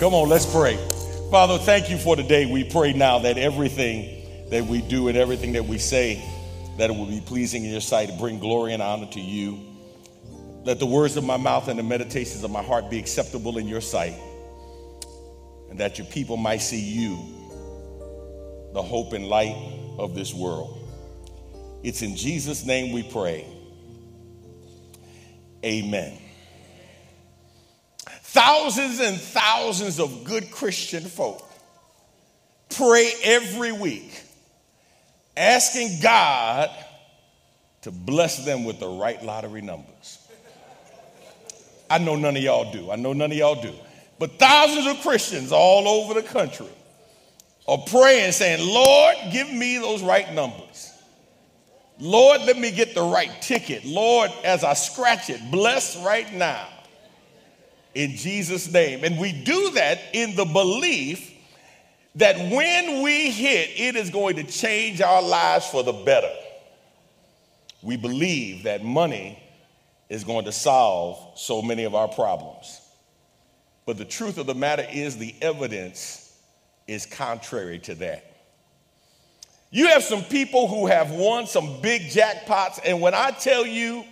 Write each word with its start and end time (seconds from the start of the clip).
Come 0.00 0.14
on, 0.14 0.30
let's 0.30 0.50
pray. 0.50 0.78
Father, 1.30 1.58
thank 1.58 1.90
you 1.90 1.98
for 1.98 2.16
today. 2.16 2.46
We 2.46 2.64
pray 2.64 2.94
now 2.94 3.18
that 3.18 3.36
everything 3.36 4.48
that 4.48 4.64
we 4.64 4.80
do 4.80 5.08
and 5.08 5.18
everything 5.18 5.52
that 5.52 5.66
we 5.66 5.76
say, 5.76 6.24
that 6.78 6.88
it 6.88 6.96
will 6.96 7.04
be 7.04 7.20
pleasing 7.20 7.66
in 7.66 7.70
your 7.70 7.82
sight 7.82 8.08
to 8.08 8.14
bring 8.16 8.38
glory 8.38 8.72
and 8.72 8.82
honor 8.82 9.08
to 9.08 9.20
you. 9.20 9.60
Let 10.64 10.78
the 10.78 10.86
words 10.86 11.18
of 11.18 11.24
my 11.24 11.36
mouth 11.36 11.68
and 11.68 11.78
the 11.78 11.82
meditations 11.82 12.42
of 12.44 12.50
my 12.50 12.62
heart 12.62 12.88
be 12.88 12.98
acceptable 12.98 13.58
in 13.58 13.68
your 13.68 13.82
sight, 13.82 14.14
and 15.68 15.78
that 15.80 15.98
your 15.98 16.06
people 16.06 16.38
might 16.38 16.62
see 16.62 16.80
you, 16.80 17.18
the 18.72 18.82
hope 18.82 19.12
and 19.12 19.26
light 19.26 19.54
of 19.98 20.14
this 20.14 20.32
world. 20.32 20.78
It's 21.82 22.00
in 22.00 22.16
Jesus' 22.16 22.64
name 22.64 22.94
we 22.94 23.02
pray. 23.02 23.44
Amen. 25.62 26.16
Thousands 28.32 29.00
and 29.00 29.20
thousands 29.20 29.98
of 29.98 30.22
good 30.22 30.52
Christian 30.52 31.02
folk 31.02 31.44
pray 32.68 33.10
every 33.24 33.72
week 33.72 34.22
asking 35.36 35.98
God 36.00 36.70
to 37.82 37.90
bless 37.90 38.44
them 38.44 38.64
with 38.64 38.78
the 38.78 38.86
right 38.86 39.20
lottery 39.20 39.62
numbers. 39.62 40.18
I 41.90 41.98
know 41.98 42.14
none 42.14 42.36
of 42.36 42.42
y'all 42.44 42.70
do. 42.70 42.92
I 42.92 42.94
know 42.94 43.12
none 43.12 43.32
of 43.32 43.36
y'all 43.36 43.60
do. 43.60 43.74
But 44.20 44.38
thousands 44.38 44.86
of 44.86 45.00
Christians 45.02 45.50
all 45.50 45.88
over 45.88 46.14
the 46.14 46.22
country 46.22 46.68
are 47.66 47.78
praying, 47.78 48.30
saying, 48.30 48.64
Lord, 48.64 49.16
give 49.32 49.52
me 49.52 49.78
those 49.78 50.04
right 50.04 50.32
numbers. 50.32 50.92
Lord, 51.98 52.42
let 52.42 52.56
me 52.56 52.70
get 52.70 52.94
the 52.94 53.02
right 53.02 53.42
ticket. 53.42 53.84
Lord, 53.84 54.30
as 54.44 54.62
I 54.62 54.74
scratch 54.74 55.30
it, 55.30 55.50
bless 55.50 55.96
right 56.04 56.32
now 56.32 56.68
in 57.94 58.16
Jesus' 58.16 58.70
name. 58.72 59.04
And 59.04 59.18
we 59.18 59.32
do 59.32 59.72
that 59.72 59.98
in 60.12 60.36
the 60.36 60.44
belief 60.44 61.32
that 62.16 62.36
when 62.36 63.02
we 63.02 63.30
hit, 63.30 63.70
it 63.76 63.96
is 63.96 64.10
going 64.10 64.36
to 64.36 64.44
change 64.44 65.00
our 65.00 65.22
lives 65.22 65.66
for 65.66 65.82
the 65.82 65.92
better. 65.92 66.32
We 67.82 67.96
believe 67.96 68.64
that 68.64 68.84
money 68.84 69.42
is 70.08 70.24
going 70.24 70.44
to 70.44 70.52
solve 70.52 71.38
so 71.38 71.62
many 71.62 71.84
of 71.84 71.94
our 71.94 72.08
problems. 72.08 72.80
But 73.86 73.96
the 73.96 74.04
truth 74.04 74.38
of 74.38 74.46
the 74.46 74.54
matter 74.54 74.86
is, 74.92 75.16
the 75.16 75.34
evidence 75.40 76.36
is 76.86 77.06
contrary 77.06 77.78
to 77.80 77.94
that. 77.96 78.24
You 79.70 79.86
have 79.88 80.02
some 80.02 80.24
people 80.24 80.66
who 80.66 80.86
have 80.86 81.12
won 81.12 81.46
some 81.46 81.80
big 81.80 82.02
jackpots, 82.02 82.80
and 82.84 83.00
when 83.00 83.14
I 83.14 83.30
tell 83.30 83.64
you, 83.64 84.04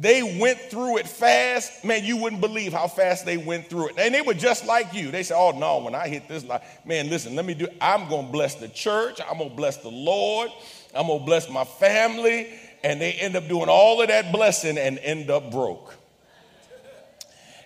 they 0.00 0.38
went 0.38 0.58
through 0.58 0.98
it 0.98 1.08
fast. 1.08 1.84
Man, 1.84 2.04
you 2.04 2.16
wouldn't 2.16 2.40
believe 2.40 2.72
how 2.72 2.86
fast 2.86 3.26
they 3.26 3.36
went 3.36 3.68
through 3.68 3.88
it. 3.88 3.94
And 3.98 4.14
they 4.14 4.20
were 4.20 4.34
just 4.34 4.64
like 4.64 4.94
you. 4.94 5.10
They 5.10 5.24
said, 5.24 5.36
Oh, 5.36 5.50
no, 5.50 5.78
when 5.78 5.94
I 5.94 6.06
hit 6.06 6.28
this 6.28 6.44
life, 6.44 6.62
man, 6.84 7.10
listen, 7.10 7.34
let 7.34 7.44
me 7.44 7.54
do, 7.54 7.66
I'm 7.80 8.08
going 8.08 8.26
to 8.26 8.32
bless 8.32 8.54
the 8.54 8.68
church. 8.68 9.20
I'm 9.20 9.38
going 9.38 9.50
to 9.50 9.56
bless 9.56 9.78
the 9.78 9.90
Lord. 9.90 10.50
I'm 10.94 11.08
going 11.08 11.18
to 11.18 11.24
bless 11.24 11.50
my 11.50 11.64
family. 11.64 12.48
And 12.84 13.00
they 13.00 13.12
end 13.14 13.34
up 13.34 13.48
doing 13.48 13.68
all 13.68 14.00
of 14.00 14.06
that 14.08 14.30
blessing 14.30 14.78
and 14.78 14.98
end 15.00 15.30
up 15.30 15.50
broke. 15.50 15.94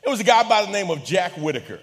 It 0.03 0.09
was 0.09 0.21
a 0.21 0.25
guy 0.25 0.49
by 0.49 0.65
the 0.65 0.73
name 0.73 0.91
of 0.91 1.05
Jack 1.05 1.33
Whittaker. 1.33 1.81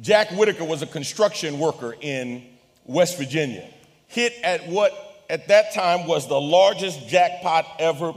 Jack 0.00 0.30
Whittaker 0.30 0.64
was 0.64 0.80
a 0.80 0.86
construction 0.86 1.58
worker 1.58 1.94
in 2.00 2.42
West 2.86 3.18
Virginia. 3.18 3.68
Hit 4.08 4.32
at 4.42 4.66
what 4.68 4.92
at 5.28 5.48
that 5.48 5.74
time 5.74 6.06
was 6.06 6.28
the 6.28 6.40
largest 6.40 7.08
jackpot 7.08 7.66
ever 7.78 8.14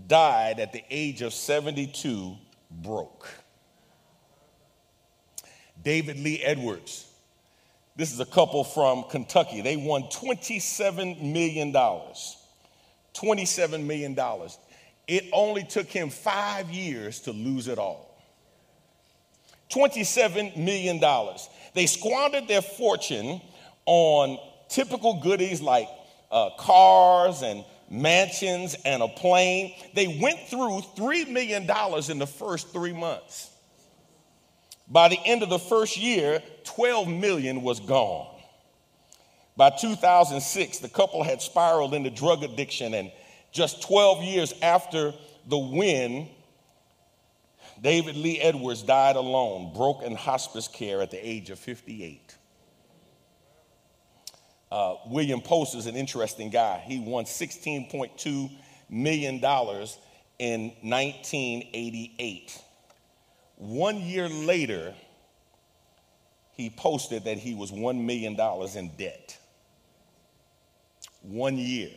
died 0.07 0.61
at 0.61 0.73
the 0.73 0.83
age 0.91 1.21
of 1.21 1.35
72, 1.35 2.35
broke. 2.71 3.29
David 5.83 6.19
Lee 6.19 6.41
Edwards. 6.43 7.05
This 7.97 8.13
is 8.13 8.21
a 8.21 8.27
couple 8.27 8.65
from 8.65 9.03
Kentucky. 9.05 9.61
They 9.61 9.77
won 9.77 10.05
$27 10.05 11.21
million. 11.21 11.73
$27 11.73 13.85
million. 13.85 14.17
It 15.07 15.25
only 15.33 15.65
took 15.65 15.89
him 15.89 16.09
five 16.09 16.71
years 16.71 17.21
to 17.21 17.33
lose 17.33 17.69
it 17.69 17.79
all. 17.79 18.09
$27 19.71 20.57
million. 20.57 20.99
They 21.75 21.87
squandered 21.87 22.49
their 22.49 22.63
fortune 22.63 23.41
on 23.87 24.39
typical 24.69 25.21
goodies 25.21 25.61
like 25.61 25.89
uh, 26.31 26.51
cars 26.59 27.43
and 27.43 27.65
mansions 27.91 28.77
and 28.85 29.03
a 29.03 29.09
plane. 29.09 29.75
They 29.95 30.19
went 30.21 30.41
through 30.49 30.83
$3 30.97 31.29
million 31.29 31.63
in 31.63 32.19
the 32.19 32.27
first 32.27 32.73
three 32.73 32.93
months. 32.93 33.51
By 34.91 35.09
the 35.09 35.19
end 35.25 35.43
of 35.43 35.51
the 35.51 35.59
first 35.59 35.97
year, 35.97 36.43
12 36.65 37.09
million 37.09 37.63
was 37.63 37.81
gone. 37.81 38.35
By 39.57 39.71
2006, 39.71 40.79
the 40.79 40.89
couple 40.89 41.23
had 41.23 41.43
spiraled 41.43 41.93
into 41.93 42.11
drug 42.11 42.45
addiction, 42.45 42.95
and 42.95 43.11
just 43.51 43.83
12 43.83 44.23
years 44.23 44.55
after 44.63 45.13
the 45.47 45.59
win, 45.59 46.29
David 47.81 48.17
Lee 48.17 48.41
Edwards 48.41 48.83
died 48.83 49.17
alone, 49.17 49.73
broke 49.73 50.03
in 50.03 50.15
hospice 50.17 50.69
care 50.69 51.01
at 51.01 51.11
the 51.11 51.29
age 51.29 51.51
of 51.51 51.59
58. 51.59 52.37
Uh, 54.71 54.95
William 55.07 55.41
Post 55.41 55.75
is 55.77 55.87
an 55.87 55.97
interesting 55.97 56.51
guy. 56.51 56.83
He 56.87 57.01
won 57.01 57.25
$16.2 57.25 58.51
million 58.91 59.35
in 59.37 60.73
1988. 60.83 62.63
One 63.57 64.01
year 64.01 64.29
later, 64.29 64.95
he 66.53 66.71
posted 66.71 67.25
that 67.25 67.39
he 67.39 67.55
was 67.55 67.71
$1 67.71 68.05
million 68.05 68.39
in 68.77 68.97
debt. 68.97 69.39
One 71.23 71.57
year, 71.57 71.91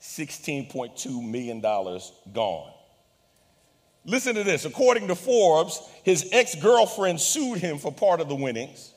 $16.2 0.00 1.30
million 1.30 1.60
gone. 1.60 2.72
Listen 4.04 4.34
to 4.34 4.44
this. 4.44 4.64
According 4.64 5.08
to 5.08 5.14
Forbes, 5.14 5.80
his 6.02 6.28
ex 6.32 6.54
girlfriend 6.56 7.20
sued 7.20 7.58
him 7.58 7.78
for 7.78 7.92
part 7.92 8.20
of 8.20 8.28
the 8.28 8.34
winnings. 8.34 8.92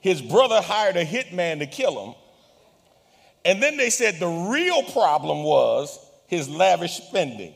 His 0.00 0.22
brother 0.22 0.60
hired 0.62 0.96
a 0.96 1.04
hitman 1.04 1.58
to 1.58 1.66
kill 1.66 2.06
him. 2.06 2.14
And 3.44 3.62
then 3.62 3.76
they 3.76 3.90
said 3.90 4.18
the 4.18 4.48
real 4.50 4.82
problem 4.84 5.44
was 5.44 5.98
his 6.26 6.48
lavish 6.48 6.96
spending. 6.96 7.54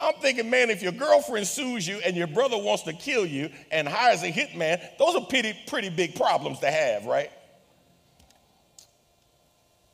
I'm 0.00 0.14
thinking, 0.20 0.50
man, 0.50 0.70
if 0.70 0.82
your 0.82 0.92
girlfriend 0.92 1.46
sues 1.46 1.88
you 1.88 1.98
and 2.04 2.16
your 2.16 2.26
brother 2.26 2.58
wants 2.58 2.82
to 2.82 2.92
kill 2.92 3.24
you 3.24 3.50
and 3.70 3.88
hires 3.88 4.22
a 4.22 4.30
hitman, 4.30 4.80
those 4.98 5.14
are 5.14 5.24
pretty, 5.26 5.56
pretty 5.66 5.88
big 5.88 6.14
problems 6.14 6.58
to 6.60 6.70
have, 6.70 7.06
right? 7.06 7.30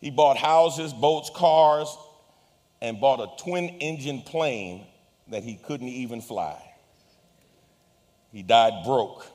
He 0.01 0.11
bought 0.11 0.37
houses, 0.37 0.93
boats, 0.93 1.31
cars, 1.35 1.97
and 2.81 3.01
bought 3.01 3.21
a 3.21 3.43
twin 3.43 3.69
engine 3.81 4.23
plane 4.23 4.87
that 5.31 5.43
he 5.43 5.55
couldn't 5.55 5.89
even 5.89 6.21
fly. 6.21 6.61
He 8.33 8.43
died 8.43 8.85
broke 8.85 9.27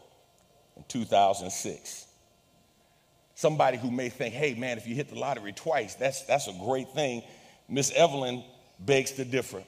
in 0.77 0.83
2006. 0.87 2.05
Somebody 3.35 3.77
who 3.77 3.91
may 3.91 4.09
think, 4.09 4.33
hey, 4.33 4.53
man, 4.53 4.77
if 4.77 4.87
you 4.87 4.95
hit 4.95 5.09
the 5.09 5.19
lottery 5.19 5.51
twice, 5.51 5.95
that's, 5.95 6.21
that's 6.23 6.47
a 6.47 6.53
great 6.63 6.89
thing. 6.91 7.21
Miss 7.67 7.91
Evelyn 7.91 8.43
begs 8.79 9.11
to 9.13 9.25
differ. 9.25 9.61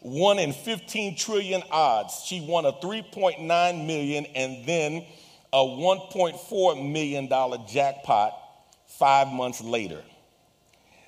1 0.00 0.38
in 0.38 0.52
15 0.52 1.16
trillion 1.16 1.62
odds. 1.70 2.24
She 2.26 2.46
won 2.46 2.66
a 2.66 2.72
3.9 2.72 3.86
million 3.86 4.26
and 4.34 4.66
then 4.66 5.04
a 5.52 5.58
1.4 5.58 6.92
million 6.92 7.26
dollar 7.26 7.58
jackpot 7.68 8.34
5 8.86 9.28
months 9.28 9.60
later. 9.60 10.02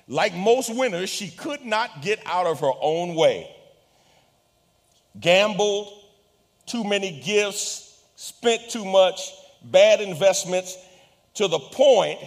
Like 0.07 0.33
most 0.33 0.75
winners, 0.75 1.09
she 1.09 1.29
could 1.29 1.63
not 1.63 2.01
get 2.01 2.19
out 2.25 2.47
of 2.47 2.59
her 2.61 2.71
own 2.81 3.15
way. 3.15 3.53
Gambled, 5.19 5.91
too 6.65 6.83
many 6.83 7.21
gifts, 7.21 8.03
spent 8.15 8.69
too 8.69 8.85
much, 8.85 9.31
bad 9.63 10.01
investments, 10.01 10.77
to 11.35 11.47
the 11.47 11.59
point 11.59 12.19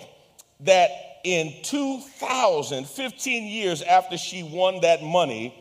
that 0.61 0.91
in 1.25 1.53
2000, 1.63 2.87
15 2.87 3.45
years 3.45 3.83
after 3.83 4.17
she 4.17 4.43
won 4.43 4.81
that 4.81 5.03
money, 5.03 5.55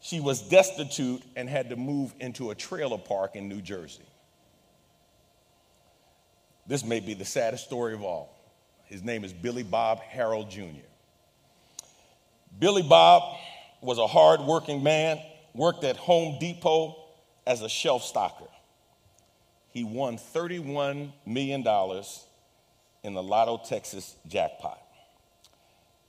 she 0.00 0.18
was 0.18 0.40
destitute 0.40 1.22
and 1.36 1.48
had 1.48 1.70
to 1.70 1.76
move 1.76 2.14
into 2.20 2.50
a 2.50 2.54
trailer 2.54 2.98
park 2.98 3.36
in 3.36 3.48
New 3.48 3.60
Jersey. 3.60 4.02
This 6.66 6.84
may 6.84 7.00
be 7.00 7.14
the 7.14 7.24
saddest 7.24 7.64
story 7.64 7.94
of 7.94 8.02
all. 8.02 8.34
His 8.86 9.02
name 9.02 9.24
is 9.24 9.32
Billie 9.32 9.62
Bob 9.62 10.00
Harrell 10.02 10.48
Jr. 10.48 10.86
Billie 12.58 12.82
Bob 12.82 13.36
was 13.80 13.98
a 13.98 14.06
hard-working 14.06 14.82
man, 14.82 15.20
worked 15.54 15.84
at 15.84 15.96
Home 15.96 16.38
Depot 16.38 16.96
as 17.46 17.62
a 17.62 17.68
shelf 17.68 18.02
stocker. 18.02 18.48
He 19.72 19.84
won 19.84 20.18
$31 20.18 21.12
million 21.26 21.64
in 23.02 23.14
the 23.14 23.22
Lotto 23.22 23.60
Texas 23.64 24.16
jackpot. 24.26 24.80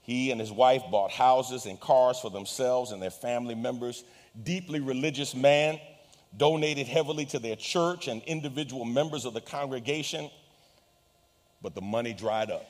He 0.02 0.32
and 0.32 0.40
his 0.40 0.52
wife 0.52 0.84
bought 0.92 1.12
houses 1.12 1.66
and 1.66 1.80
cars 1.80 2.20
for 2.20 2.32
themselves 2.32 2.92
and 2.92 3.02
their 3.02 3.12
family 3.12 3.56
members. 3.56 4.04
Deeply 4.44 4.80
religious 4.80 5.36
man, 5.36 5.80
donated 6.38 6.88
heavily 6.88 7.26
to 7.26 7.40
their 7.40 7.56
church 7.56 8.08
and 8.08 8.22
individual 8.24 8.86
members 8.86 9.26
of 9.26 9.34
the 9.34 9.42
congregation, 9.42 10.30
but 11.62 11.76
the 11.76 11.82
money 11.82 12.14
dried 12.14 12.50
up. 12.50 12.66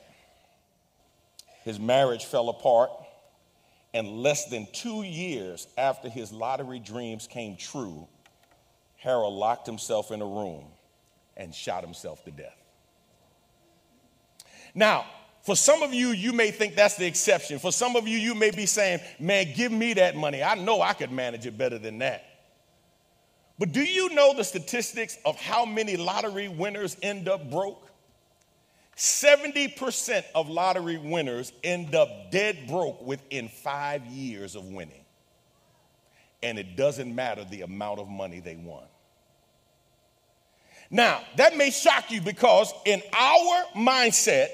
His 1.62 1.78
marriage 1.78 2.24
fell 2.24 2.48
apart, 2.48 2.90
and 3.94 4.22
less 4.22 4.46
than 4.46 4.66
two 4.72 5.02
years 5.02 5.68
after 5.76 6.08
his 6.08 6.32
lottery 6.32 6.78
dreams 6.78 7.26
came 7.26 7.56
true, 7.56 8.06
Harrell 9.04 9.36
locked 9.36 9.66
himself 9.66 10.10
in 10.10 10.22
a 10.22 10.26
room 10.26 10.64
and 11.36 11.54
shot 11.54 11.84
himself 11.84 12.24
to 12.24 12.30
death. 12.30 12.56
Now, 14.74 15.04
for 15.42 15.56
some 15.56 15.82
of 15.82 15.92
you, 15.92 16.08
you 16.08 16.32
may 16.32 16.50
think 16.50 16.76
that's 16.76 16.96
the 16.96 17.06
exception. 17.06 17.58
For 17.58 17.72
some 17.72 17.96
of 17.96 18.06
you, 18.06 18.16
you 18.16 18.34
may 18.34 18.50
be 18.52 18.64
saying, 18.64 19.00
man, 19.18 19.52
give 19.54 19.72
me 19.72 19.92
that 19.94 20.16
money. 20.16 20.42
I 20.42 20.54
know 20.54 20.80
I 20.80 20.92
could 20.92 21.10
manage 21.10 21.46
it 21.46 21.58
better 21.58 21.78
than 21.78 21.98
that. 21.98 22.24
But 23.58 23.72
do 23.72 23.82
you 23.82 24.08
know 24.10 24.34
the 24.34 24.44
statistics 24.44 25.18
of 25.24 25.36
how 25.36 25.64
many 25.64 25.96
lottery 25.96 26.48
winners 26.48 26.96
end 27.02 27.28
up 27.28 27.50
broke? 27.50 27.91
70% 28.96 30.24
of 30.34 30.48
lottery 30.48 30.98
winners 30.98 31.52
end 31.64 31.94
up 31.94 32.30
dead 32.30 32.66
broke 32.68 33.04
within 33.04 33.48
five 33.48 34.04
years 34.06 34.54
of 34.54 34.64
winning. 34.66 35.04
And 36.42 36.58
it 36.58 36.76
doesn't 36.76 37.14
matter 37.14 37.44
the 37.44 37.62
amount 37.62 38.00
of 38.00 38.08
money 38.08 38.40
they 38.40 38.56
won. 38.56 38.84
Now, 40.90 41.22
that 41.36 41.56
may 41.56 41.70
shock 41.70 42.10
you 42.10 42.20
because 42.20 42.72
in 42.84 43.00
our 43.14 43.64
mindset, 43.74 44.48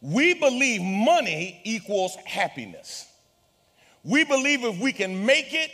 we 0.00 0.34
believe 0.34 0.80
money 0.82 1.60
equals 1.64 2.14
happiness. 2.24 3.06
We 4.04 4.24
believe 4.24 4.62
if 4.64 4.78
we 4.78 4.92
can 4.92 5.26
make 5.26 5.52
it 5.52 5.70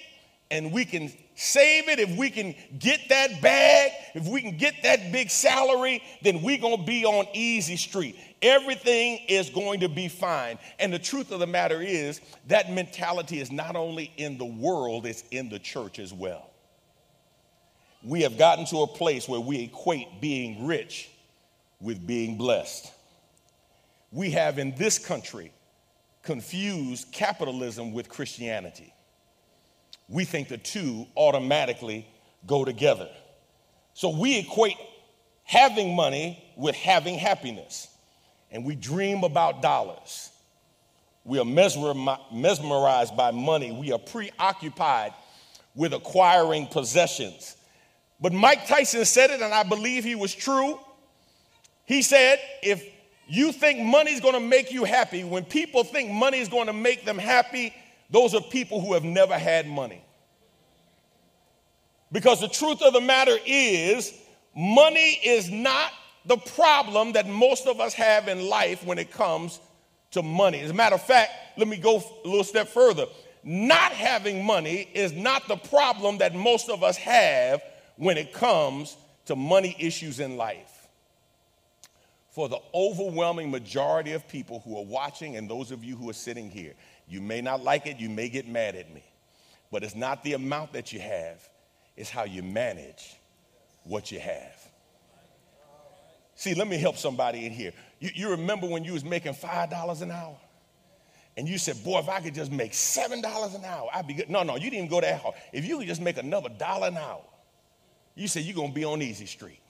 and 0.51 0.73
we 0.73 0.85
can 0.85 1.13
save 1.37 1.89
it, 1.89 2.01
if 2.01 2.17
we 2.17 2.31
can 2.31 2.55
get 2.79 3.09
that 3.09 3.41
bag, 3.41 3.93
if 4.15 4.27
we 4.27 4.43
can 4.43 4.57
get 4.57 4.83
that 4.83 5.13
big 5.13 5.31
salary, 5.31 6.03
then 6.23 6.43
we're 6.43 6.59
going 6.59 6.79
to 6.79 6.85
be 6.85 7.05
on 7.05 7.27
easy 7.33 7.77
street. 7.77 8.17
Everything 8.43 9.21
is 9.29 9.49
going 9.51 9.81
to 9.81 9.89
be 9.89 10.09
fine. 10.09 10.59
And 10.81 10.93
the 10.93 10.99
truth 10.99 11.31
of 11.31 11.39
the 11.39 11.47
matter 11.47 11.81
is, 11.81 12.21
that 12.49 12.73
mentality 12.73 13.41
is 13.41 13.53
not 13.53 13.77
only 13.77 14.13
in 14.17 14.37
the 14.37 14.45
world, 14.45 15.07
it's 15.07 15.23
in 15.31 15.49
the 15.49 15.61
church 15.61 16.01
as 16.01 16.13
well. 16.13 16.51
We 18.03 18.23
have 18.23 18.37
gotten 18.37 18.67
to 18.67 18.83
a 18.83 18.87
place 18.87 19.29
where 19.29 19.41
we 19.41 19.63
equate 19.63 20.21
being 20.21 20.67
rich 20.67 21.09
with 21.81 22.05
being 22.05 22.37
blessed 22.37 22.93
we 24.17 24.31
have 24.31 24.59
in 24.59 24.75
this 24.77 24.99
country 24.99 25.53
confused 26.23 27.13
capitalism 27.13 27.93
with 27.93 28.09
Christianity. 28.09 28.93
We 30.09 30.25
think 30.25 30.49
the 30.49 30.59
two 30.59 31.07
automatically 31.17 32.07
go 32.47 32.65
together. 32.65 33.09
So 33.95 34.11
we 34.11 34.39
equate 34.39 34.77
having 35.45 35.95
money 35.97 36.43
with 36.57 36.75
having 36.75 37.19
happiness, 37.19 37.89
and 38.51 38.65
we 38.65 38.75
dream 38.75 39.25
about 39.25 39.63
dollars. 39.63 40.31
We 41.25 41.39
are 41.41 41.45
mesmerized 41.45 43.17
by 43.17 43.33
money. 43.33 43.73
We 43.73 43.93
are 43.93 43.99
preoccupied 43.99 45.13
with 45.75 45.93
acquiring 45.93 46.69
possessions. 46.69 47.57
But 48.21 48.33
Mike 48.33 48.67
Tyson 48.67 49.05
said 49.05 49.31
it, 49.31 49.43
and 49.43 49.53
I 49.53 49.63
believe 49.63 50.05
he 50.05 50.15
was 50.15 50.35
true. 50.35 50.79
He 51.85 52.03
said, 52.03 52.39
if 52.63 52.89
you 53.29 53.51
think 53.53 53.81
money's 53.81 54.21
to 54.35 54.41
make 54.41 54.73
you 54.73 54.85
happy. 54.85 55.25
When 55.25 55.45
people 55.45 55.85
think 55.85 56.11
money 56.11 56.39
is 56.39 56.49
going 56.49 56.67
to 56.67 56.73
make 56.73 57.05
them 57.05 57.19
happy, 57.19 57.75
those 58.11 58.35
are 58.35 58.41
people 58.41 58.81
who 58.81 58.95
have 58.95 59.05
never 59.05 59.39
had 59.39 59.67
money. 59.67 60.03
Because 62.13 62.41
the 62.41 62.49
truth 62.49 62.83
of 62.83 62.93
the 62.93 63.01
matter 63.01 63.37
is, 63.45 64.13
money 64.55 65.19
is 65.25 65.51
not 65.51 65.93
the 66.25 66.37
problem 66.37 67.13
that 67.13 67.29
most 67.29 67.67
of 67.67 67.81
us 67.81 67.95
have 67.95 68.29
in 68.29 68.49
life 68.49 68.85
when 68.85 68.99
it 68.99 69.11
comes 69.11 69.61
to 70.13 70.23
money. 70.23 70.61
As 70.61 70.71
a 70.71 70.75
matter 70.75 70.95
of 70.95 71.03
fact, 71.03 71.33
let 71.57 71.69
me 71.69 71.77
go 71.77 72.03
a 72.25 72.29
little 72.29 72.45
step 72.45 72.69
further. 72.69 73.07
Not 73.43 73.93
having 73.93 74.45
money 74.45 74.89
is 74.93 75.13
not 75.13 75.47
the 75.47 75.57
problem 75.57 76.19
that 76.19 76.35
most 76.35 76.69
of 76.69 76.83
us 76.83 76.97
have 76.97 77.63
when 77.97 78.19
it 78.19 78.33
comes 78.33 78.97
to 79.27 79.37
money 79.37 79.77
issues 79.79 80.21
in 80.21 80.37
life 80.37 80.89
for 82.31 82.49
the 82.49 82.59
overwhelming 82.75 83.51
majority 83.51 84.13
of 84.13 84.29
people 84.29 84.61
who 84.61 84.77
are 84.77 84.85
watching 84.85 85.37
and 85.37 85.49
those 85.49 85.71
of 85.71 85.83
you 85.83 85.97
who 85.97 86.11
are 86.11 86.13
sitting 86.13 86.51
here. 86.51 86.75
You 87.09 87.21
may 87.21 87.41
not 87.41 87.63
like 87.63 87.87
it, 87.87 87.99
you 87.99 88.09
may 88.09 88.29
get 88.29 88.49
mad 88.49 88.75
at 88.75 88.93
me, 88.93 89.05
but 89.71 89.83
it's 89.83 89.95
not 89.95 90.23
the 90.25 90.35
amount 90.35 90.73
that 90.73 90.93
you 90.93 91.01
have, 91.01 91.49
it's 91.97 92.11
how 92.11 92.25
you 92.25 92.43
manage 92.43 93.17
what 93.85 94.11
you 94.11 94.19
have. 94.19 94.57
See, 96.35 96.55
let 96.55 96.69
me 96.69 96.77
help 96.77 96.97
somebody 96.97 97.47
in 97.47 97.53
here. 97.53 97.73
You, 97.99 98.11
you 98.15 98.31
remember 98.31 98.67
when 98.67 98.85
you 98.85 98.93
was 98.93 99.05
making 99.05 99.35
$5 99.35 100.03
an 100.03 100.11
hour? 100.11 100.37
And 101.39 101.49
you 101.49 101.59
said, 101.59 101.83
boy, 101.85 102.01
if 102.01 102.09
I 102.09 102.21
could 102.21 102.35
just 102.35 102.51
make 102.51 102.73
$7 102.73 103.55
an 103.55 103.65
hour, 103.65 103.89
I'd 103.95 104.07
be 104.07 104.15
good. 104.15 104.29
No, 104.29 104.43
no, 104.43 104.57
you 104.57 104.71
didn't 104.71 104.91
go 104.91 105.01
that 105.01 105.21
hard. 105.21 105.35
If 105.53 105.65
you 105.65 105.79
could 105.79 105.87
just 105.87 106.01
make 106.01 106.19
another 106.19 106.49
dollar 106.49 106.89
an 106.89 106.97
hour, 106.97 107.23
you 108.15 108.29
said 108.29 108.45
you're 108.45 108.55
going 108.55 108.71
to 108.71 108.75
be 108.75 108.85
on 108.85 109.01
easy 109.01 109.27
street 109.27 109.61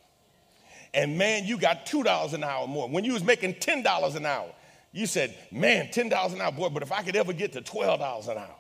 and 0.96 1.18
man, 1.18 1.44
you 1.44 1.58
got 1.58 1.84
$2 1.86 2.32
an 2.32 2.42
hour 2.42 2.66
more. 2.66 2.88
When 2.88 3.04
you 3.04 3.12
was 3.12 3.22
making 3.22 3.54
$10 3.54 4.16
an 4.16 4.26
hour, 4.26 4.48
you 4.92 5.06
said, 5.06 5.36
man, 5.52 5.86
$10 5.86 6.32
an 6.32 6.40
hour, 6.40 6.52
boy, 6.52 6.68
but 6.68 6.82
if 6.82 6.92
I 6.92 7.02
could 7.02 7.16
ever 7.16 7.32
get 7.32 7.52
to 7.52 7.60
$12 7.60 8.28
an 8.28 8.38
hour, 8.38 8.56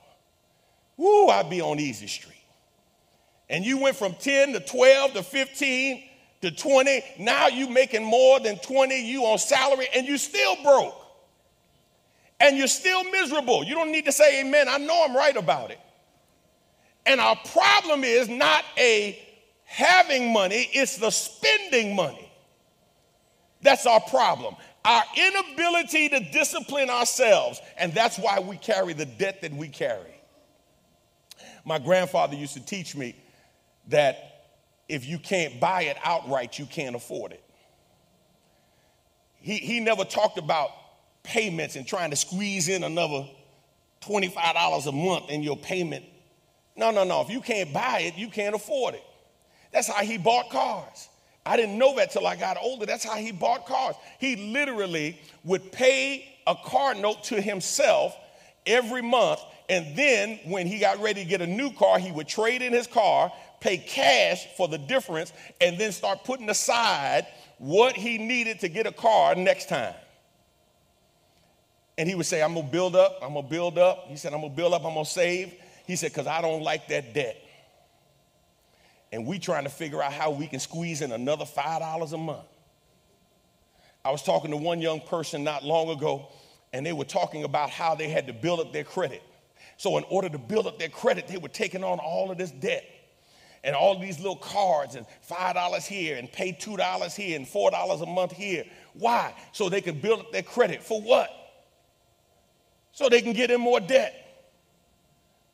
whoo, 0.96 1.28
I'd 1.28 1.48
be 1.48 1.60
on 1.60 1.80
easy 1.80 2.06
street. 2.06 2.34
And 3.48 3.64
you 3.64 3.78
went 3.78 3.96
from 3.96 4.14
10 4.14 4.52
to 4.54 4.60
12 4.60 5.12
to 5.14 5.22
15 5.22 6.02
to 6.42 6.50
20. 6.50 7.02
Now 7.20 7.48
you 7.48 7.68
making 7.68 8.04
more 8.04 8.40
than 8.40 8.58
20, 8.58 9.08
you 9.08 9.24
on 9.24 9.38
salary, 9.38 9.88
and 9.94 10.06
you 10.06 10.18
still 10.18 10.56
broke. 10.62 10.94
And 12.38 12.56
you're 12.56 12.66
still 12.66 13.02
miserable. 13.04 13.64
You 13.64 13.74
don't 13.74 13.92
need 13.92 14.04
to 14.04 14.12
say 14.12 14.40
amen. 14.40 14.68
I 14.68 14.78
know 14.78 15.06
I'm 15.08 15.16
right 15.16 15.36
about 15.36 15.70
it. 15.70 15.80
And 17.06 17.20
our 17.20 17.36
problem 17.36 18.04
is 18.04 18.28
not 18.28 18.64
a 18.76 19.18
having 19.64 20.32
money, 20.32 20.68
it's 20.72 20.96
the 20.96 21.10
spending 21.10 21.94
money. 21.94 22.30
That's 23.62 23.86
our 23.86 24.00
problem. 24.00 24.54
Our 24.86 25.02
inability 25.16 26.08
to 26.10 26.20
discipline 26.20 26.90
ourselves, 26.90 27.60
and 27.76 27.92
that's 27.92 28.18
why 28.18 28.38
we 28.38 28.56
carry 28.56 28.92
the 28.92 29.04
debt 29.04 29.42
that 29.42 29.52
we 29.52 29.68
carry. 29.68 30.14
My 31.64 31.80
grandfather 31.80 32.36
used 32.36 32.54
to 32.54 32.64
teach 32.64 32.94
me 32.94 33.16
that 33.88 34.44
if 34.88 35.04
you 35.04 35.18
can't 35.18 35.58
buy 35.58 35.82
it 35.82 35.96
outright, 36.04 36.60
you 36.60 36.66
can't 36.66 36.94
afford 36.94 37.32
it. 37.32 37.42
He, 39.40 39.56
he 39.56 39.80
never 39.80 40.04
talked 40.04 40.38
about 40.38 40.70
payments 41.24 41.74
and 41.74 41.84
trying 41.84 42.10
to 42.10 42.16
squeeze 42.16 42.68
in 42.68 42.84
another 42.84 43.26
$25 44.02 44.86
a 44.86 44.92
month 44.92 45.30
in 45.30 45.42
your 45.42 45.56
payment. 45.56 46.04
No, 46.76 46.92
no, 46.92 47.02
no. 47.02 47.22
If 47.22 47.30
you 47.30 47.40
can't 47.40 47.72
buy 47.72 48.02
it, 48.02 48.16
you 48.16 48.28
can't 48.28 48.54
afford 48.54 48.94
it. 48.94 49.02
That's 49.72 49.88
how 49.88 50.04
he 50.04 50.16
bought 50.16 50.50
cars. 50.50 51.08
I 51.46 51.56
didn't 51.56 51.78
know 51.78 51.96
that 51.96 52.10
till 52.10 52.26
I 52.26 52.36
got 52.36 52.58
older. 52.60 52.86
That's 52.86 53.04
how 53.04 53.16
he 53.16 53.32
bought 53.32 53.66
cars. 53.66 53.94
He 54.18 54.36
literally 54.52 55.18
would 55.44 55.72
pay 55.72 56.36
a 56.46 56.54
car 56.54 56.94
note 56.94 57.24
to 57.24 57.40
himself 57.40 58.16
every 58.66 59.02
month 59.02 59.40
And 59.68 59.96
then 59.96 60.38
when 60.44 60.66
he 60.66 60.78
got 60.78 61.00
ready 61.00 61.22
to 61.22 61.28
get 61.28 61.40
a 61.40 61.46
new 61.46 61.72
car, 61.72 61.98
he 61.98 62.12
would 62.12 62.28
trade 62.28 62.62
in 62.62 62.72
his 62.72 62.86
car, 62.86 63.32
pay 63.60 63.78
cash 63.78 64.46
for 64.56 64.68
the 64.68 64.78
difference, 64.78 65.32
and 65.60 65.78
then 65.78 65.92
start 65.92 66.24
putting 66.24 66.48
aside 66.48 67.26
what 67.58 67.94
he 67.94 68.18
needed 68.18 68.60
to 68.60 68.68
get 68.68 68.86
a 68.86 68.92
car 68.92 69.34
next 69.34 69.68
time. 69.68 69.94
And 71.98 72.08
he 72.08 72.14
would 72.14 72.26
say, 72.26 72.42
I'm 72.42 72.54
gonna 72.54 72.68
build 72.68 72.94
up, 72.94 73.18
I'm 73.22 73.34
gonna 73.34 73.48
build 73.48 73.78
up. 73.78 74.06
He 74.08 74.16
said, 74.16 74.34
I'm 74.34 74.42
gonna 74.42 74.54
build 74.54 74.74
up, 74.74 74.84
I'm 74.84 74.94
gonna 74.94 75.04
save. 75.04 75.54
He 75.86 75.96
said, 75.96 76.12
because 76.12 76.26
I 76.26 76.40
don't 76.42 76.62
like 76.62 76.88
that 76.88 77.14
debt. 77.14 77.42
And 79.12 79.26
we 79.26 79.38
trying 79.38 79.64
to 79.64 79.70
figure 79.70 80.02
out 80.02 80.12
how 80.12 80.30
we 80.30 80.46
can 80.46 80.60
squeeze 80.60 81.00
in 81.00 81.12
another 81.12 81.44
$5 81.44 82.12
a 82.12 82.16
month. 82.16 82.46
I 84.04 84.10
was 84.10 84.22
talking 84.22 84.50
to 84.50 84.56
one 84.56 84.80
young 84.80 85.00
person 85.00 85.42
not 85.44 85.64
long 85.64 85.90
ago, 85.90 86.28
and 86.72 86.84
they 86.84 86.92
were 86.92 87.04
talking 87.04 87.44
about 87.44 87.70
how 87.70 87.94
they 87.94 88.08
had 88.08 88.26
to 88.26 88.32
build 88.32 88.60
up 88.60 88.72
their 88.72 88.84
credit. 88.84 89.22
So, 89.78 89.98
in 89.98 90.04
order 90.08 90.28
to 90.28 90.38
build 90.38 90.66
up 90.66 90.78
their 90.78 90.88
credit, 90.88 91.28
they 91.28 91.38
were 91.38 91.48
taking 91.48 91.84
on 91.84 91.98
all 91.98 92.30
of 92.30 92.38
this 92.38 92.50
debt 92.50 92.84
and 93.64 93.74
all 93.74 93.98
these 93.98 94.18
little 94.18 94.36
cards 94.36 94.94
and 94.94 95.06
$5 95.28 95.86
here 95.86 96.16
and 96.16 96.30
pay 96.30 96.52
$2 96.52 97.16
here 97.16 97.36
and 97.36 97.46
$4 97.46 98.02
a 98.02 98.06
month 98.06 98.32
here. 98.32 98.64
Why? 98.94 99.34
So 99.52 99.68
they 99.68 99.80
could 99.80 100.00
build 100.00 100.20
up 100.20 100.32
their 100.32 100.42
credit. 100.42 100.82
For 100.82 101.00
what? 101.00 101.30
So 102.92 103.08
they 103.08 103.20
can 103.20 103.32
get 103.32 103.50
in 103.50 103.60
more 103.60 103.80
debt. 103.80 104.14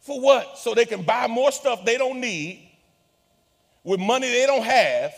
For 0.00 0.20
what? 0.20 0.58
So 0.58 0.74
they 0.74 0.84
can 0.84 1.02
buy 1.02 1.26
more 1.26 1.52
stuff 1.52 1.84
they 1.84 1.96
don't 1.96 2.20
need 2.20 2.71
with 3.84 4.00
money 4.00 4.30
they 4.30 4.46
don't 4.46 4.64
have 4.64 5.14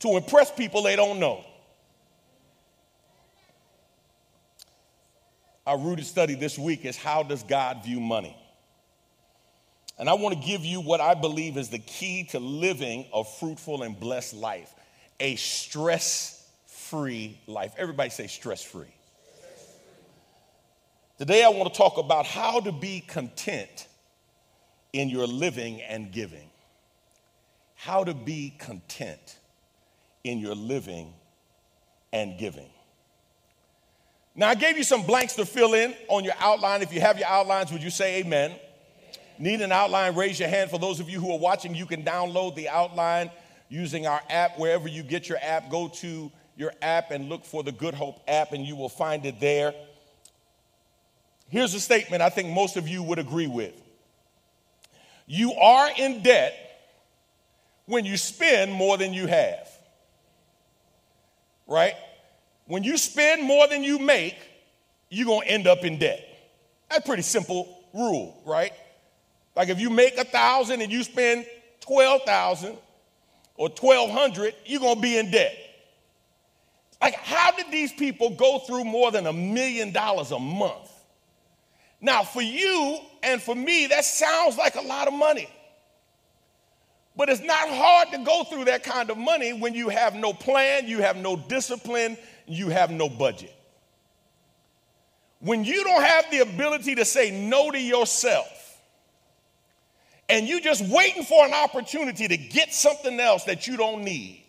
to 0.00 0.16
impress 0.16 0.50
people 0.50 0.82
they 0.82 0.96
don't 0.96 1.18
know. 1.18 1.44
Our 5.66 5.78
rooted 5.78 6.06
study 6.06 6.34
this 6.34 6.58
week 6.58 6.84
is 6.84 6.96
how 6.96 7.22
does 7.22 7.42
God 7.42 7.84
view 7.84 8.00
money? 8.00 8.36
And 9.98 10.08
I 10.08 10.14
want 10.14 10.40
to 10.40 10.46
give 10.46 10.64
you 10.64 10.80
what 10.80 11.00
I 11.00 11.14
believe 11.14 11.56
is 11.56 11.68
the 11.68 11.78
key 11.78 12.24
to 12.30 12.38
living 12.38 13.06
a 13.12 13.24
fruitful 13.24 13.82
and 13.82 13.98
blessed 13.98 14.34
life 14.34 14.72
a 15.20 15.36
stress 15.36 16.48
free 16.66 17.38
life. 17.46 17.74
Everybody 17.76 18.10
say 18.10 18.26
stress 18.26 18.62
free. 18.62 18.94
Today, 21.18 21.42
I 21.42 21.48
want 21.48 21.72
to 21.72 21.76
talk 21.76 21.98
about 21.98 22.26
how 22.26 22.60
to 22.60 22.70
be 22.70 23.00
content 23.00 23.88
in 24.92 25.08
your 25.08 25.26
living 25.26 25.82
and 25.82 26.12
giving. 26.12 26.48
How 27.78 28.02
to 28.02 28.12
be 28.12 28.52
content 28.58 29.38
in 30.24 30.40
your 30.40 30.56
living 30.56 31.14
and 32.12 32.36
giving. 32.36 32.68
Now, 34.34 34.48
I 34.48 34.56
gave 34.56 34.76
you 34.76 34.82
some 34.82 35.02
blanks 35.02 35.34
to 35.34 35.46
fill 35.46 35.74
in 35.74 35.94
on 36.08 36.24
your 36.24 36.34
outline. 36.40 36.82
If 36.82 36.92
you 36.92 37.00
have 37.00 37.20
your 37.20 37.28
outlines, 37.28 37.70
would 37.70 37.82
you 37.82 37.90
say 37.90 38.18
amen? 38.18 38.56
Need 39.38 39.60
an 39.60 39.70
outline? 39.70 40.16
Raise 40.16 40.40
your 40.40 40.48
hand. 40.48 40.70
For 40.70 40.78
those 40.80 40.98
of 40.98 41.08
you 41.08 41.20
who 41.20 41.30
are 41.30 41.38
watching, 41.38 41.72
you 41.72 41.86
can 41.86 42.02
download 42.02 42.56
the 42.56 42.68
outline 42.68 43.30
using 43.68 44.08
our 44.08 44.22
app. 44.28 44.58
Wherever 44.58 44.88
you 44.88 45.04
get 45.04 45.28
your 45.28 45.38
app, 45.40 45.70
go 45.70 45.86
to 45.86 46.32
your 46.56 46.72
app 46.82 47.12
and 47.12 47.28
look 47.28 47.44
for 47.44 47.62
the 47.62 47.70
Good 47.70 47.94
Hope 47.94 48.20
app, 48.26 48.52
and 48.52 48.66
you 48.66 48.74
will 48.74 48.88
find 48.88 49.24
it 49.24 49.38
there. 49.38 49.72
Here's 51.48 51.74
a 51.74 51.80
statement 51.80 52.22
I 52.22 52.28
think 52.28 52.48
most 52.48 52.76
of 52.76 52.88
you 52.88 53.04
would 53.04 53.20
agree 53.20 53.46
with 53.46 53.72
You 55.28 55.52
are 55.52 55.90
in 55.96 56.24
debt 56.24 56.67
when 57.88 58.04
you 58.04 58.16
spend 58.16 58.72
more 58.72 58.96
than 58.96 59.12
you 59.12 59.26
have. 59.26 59.68
Right? 61.66 61.94
when 62.68 62.84
you 62.84 62.96
spend 62.96 63.42
more 63.42 63.66
than 63.66 63.82
you 63.82 63.98
make, 63.98 64.36
you're 65.08 65.26
going 65.26 65.46
to 65.46 65.50
end 65.50 65.66
up 65.66 65.84
in 65.84 65.98
debt. 65.98 66.22
That's 66.88 67.04
pretty 67.04 67.22
simple 67.22 67.82
rule, 67.92 68.40
right? 68.46 68.72
Like 69.56 69.70
if 69.70 69.80
you 69.80 69.90
make 69.90 70.16
a 70.18 70.24
thousand 70.24 70.82
and 70.82 70.92
you 70.92 71.02
spend 71.02 71.46
12,000 71.80 72.76
or 73.56 73.68
1,200, 73.68 74.54
you're 74.66 74.80
going 74.80 74.96
to 74.96 75.00
be 75.00 75.18
in 75.18 75.30
debt. 75.30 75.56
Like, 77.00 77.14
how 77.14 77.52
did 77.52 77.70
these 77.70 77.92
people 77.92 78.30
go 78.30 78.58
through 78.60 78.84
more 78.84 79.10
than 79.10 79.26
a 79.26 79.32
million 79.32 79.92
dollars 79.92 80.30
a 80.30 80.38
month? 80.38 80.90
Now, 82.00 82.22
for 82.22 82.42
you 82.42 82.98
and 83.22 83.40
for 83.40 83.54
me, 83.54 83.86
that 83.86 84.04
sounds 84.04 84.56
like 84.56 84.74
a 84.74 84.80
lot 84.80 85.08
of 85.08 85.14
money. 85.14 85.48
But 87.18 87.28
it's 87.28 87.42
not 87.42 87.68
hard 87.68 88.12
to 88.12 88.18
go 88.18 88.44
through 88.44 88.66
that 88.66 88.84
kind 88.84 89.10
of 89.10 89.18
money 89.18 89.52
when 89.52 89.74
you 89.74 89.88
have 89.88 90.14
no 90.14 90.32
plan, 90.32 90.86
you 90.86 91.02
have 91.02 91.16
no 91.16 91.34
discipline, 91.34 92.16
you 92.46 92.68
have 92.68 92.92
no 92.92 93.08
budget. 93.08 93.52
When 95.40 95.64
you 95.64 95.82
don't 95.82 96.02
have 96.02 96.30
the 96.30 96.38
ability 96.38 96.94
to 96.94 97.04
say 97.04 97.32
no 97.32 97.72
to 97.72 97.80
yourself, 97.80 98.80
and 100.28 100.46
you're 100.46 100.60
just 100.60 100.88
waiting 100.88 101.24
for 101.24 101.44
an 101.44 101.52
opportunity 101.52 102.28
to 102.28 102.36
get 102.36 102.72
something 102.72 103.18
else 103.18 103.42
that 103.44 103.66
you 103.66 103.76
don't 103.76 104.04
need 104.04 104.44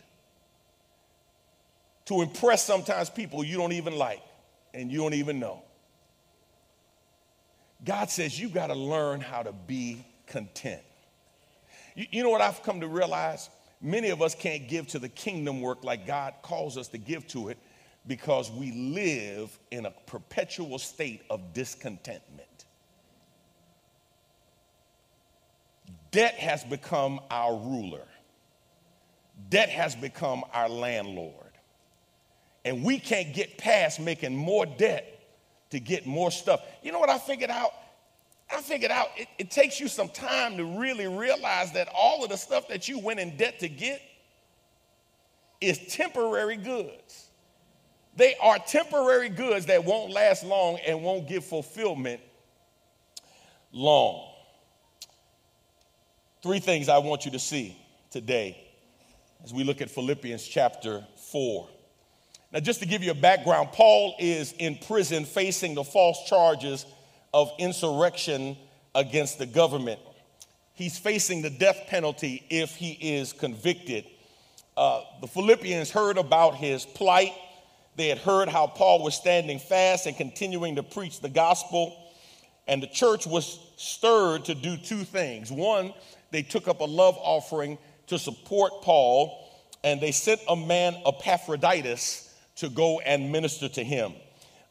to 2.05 2.21
impress 2.21 2.63
sometimes 2.63 3.09
people 3.09 3.43
you 3.43 3.57
don't 3.57 3.71
even 3.71 3.95
like 3.95 4.21
and 4.75 4.91
you 4.91 4.99
don't 4.99 5.15
even 5.15 5.39
know. 5.39 5.63
God 7.83 8.11
says 8.11 8.39
you 8.39 8.47
got 8.47 8.67
to 8.67 8.75
learn 8.75 9.21
how 9.21 9.41
to 9.41 9.53
be 9.53 10.05
content. 10.27 10.83
You, 11.99 12.05
you 12.11 12.23
know 12.23 12.29
what 12.29 12.39
I've 12.39 12.63
come 12.63 12.79
to 12.79 12.87
realize? 12.87 13.49
Many 13.81 14.09
of 14.09 14.21
us 14.21 14.33
can't 14.33 14.69
give 14.69 14.87
to 14.87 14.99
the 14.99 15.09
kingdom 15.09 15.59
work 15.59 15.83
like 15.83 16.07
God 16.07 16.33
calls 16.41 16.77
us 16.77 16.87
to 16.89 16.97
give 16.97 17.27
to 17.27 17.49
it 17.49 17.57
because 18.07 18.49
we 18.49 18.71
live 18.71 19.59
in 19.69 19.85
a 19.85 19.91
perpetual 20.05 20.79
state 20.79 21.23
of 21.29 21.51
discontentment. 21.51 22.47
Debt 26.11 26.35
has 26.35 26.63
become 26.63 27.19
our 27.29 27.53
ruler, 27.53 28.07
debt 29.49 29.67
has 29.67 29.93
become 29.93 30.45
our 30.53 30.69
landlord. 30.69 31.33
And 32.63 32.83
we 32.83 32.99
can't 32.99 33.33
get 33.33 33.57
past 33.57 33.99
making 33.99 34.35
more 34.35 34.65
debt 34.65 35.19
to 35.71 35.81
get 35.81 36.05
more 36.05 36.31
stuff. 36.31 36.61
You 36.81 36.93
know 36.93 36.99
what 36.99 37.09
I 37.09 37.17
figured 37.17 37.49
out? 37.49 37.73
I 38.51 38.61
figured 38.61 38.91
out 38.91 39.09
it, 39.15 39.27
it 39.37 39.51
takes 39.51 39.79
you 39.79 39.87
some 39.87 40.09
time 40.09 40.57
to 40.57 40.65
really 40.79 41.07
realize 41.07 41.71
that 41.73 41.87
all 41.93 42.23
of 42.23 42.29
the 42.29 42.37
stuff 42.37 42.67
that 42.69 42.87
you 42.87 42.99
went 42.99 43.19
in 43.19 43.37
debt 43.37 43.59
to 43.59 43.69
get 43.69 44.01
is 45.61 45.77
temporary 45.89 46.57
goods. 46.57 47.27
They 48.15 48.35
are 48.41 48.57
temporary 48.59 49.29
goods 49.29 49.67
that 49.67 49.85
won't 49.85 50.11
last 50.11 50.43
long 50.43 50.77
and 50.85 51.03
won't 51.03 51.27
give 51.27 51.45
fulfillment 51.45 52.21
long. 53.71 54.29
Three 56.41 56.59
things 56.59 56.89
I 56.89 56.97
want 56.99 57.25
you 57.25 57.31
to 57.31 57.39
see 57.39 57.77
today 58.11 58.57
as 59.43 59.53
we 59.53 59.63
look 59.63 59.81
at 59.81 59.89
Philippians 59.89 60.45
chapter 60.47 61.05
4. 61.31 61.69
Now, 62.51 62.59
just 62.59 62.79
to 62.79 62.87
give 62.87 63.03
you 63.03 63.11
a 63.11 63.15
background, 63.15 63.69
Paul 63.73 64.15
is 64.17 64.53
in 64.53 64.77
prison 64.87 65.23
facing 65.23 65.75
the 65.75 65.83
false 65.83 66.27
charges 66.27 66.85
of 67.33 67.51
insurrection 67.59 68.57
against 68.95 69.37
the 69.37 69.45
government. 69.45 69.99
He's 70.73 70.97
facing 70.97 71.41
the 71.41 71.49
death 71.49 71.85
penalty 71.87 72.45
if 72.49 72.75
he 72.75 72.91
is 72.93 73.33
convicted. 73.33 74.05
Uh, 74.77 75.01
the 75.21 75.27
Philippians 75.27 75.91
heard 75.91 76.17
about 76.17 76.55
his 76.55 76.85
plight 76.85 77.33
they 77.99 78.07
had 78.07 78.19
heard 78.19 78.47
how 78.47 78.65
Paul 78.65 79.03
was 79.03 79.13
standing 79.13 79.59
fast 79.59 80.05
and 80.05 80.15
continuing 80.15 80.77
to 80.77 80.83
preach 80.83 81.19
the 81.19 81.27
gospel. 81.27 82.13
And 82.65 82.81
the 82.81 82.87
church 82.87 83.27
was 83.27 83.59
stirred 83.75 84.45
to 84.45 84.55
do 84.55 84.77
two 84.77 85.03
things. 85.03 85.51
One, 85.51 85.93
they 86.31 86.41
took 86.41 86.69
up 86.69 86.79
a 86.79 86.85
love 86.85 87.17
offering 87.19 87.77
to 88.07 88.17
support 88.17 88.71
Paul, 88.83 89.51
and 89.83 89.99
they 89.99 90.13
sent 90.13 90.39
a 90.47 90.55
man, 90.55 90.95
Epaphroditus, 91.05 92.33
to 92.55 92.69
go 92.69 93.01
and 93.01 93.33
minister 93.33 93.67
to 93.67 93.83
him. 93.83 94.13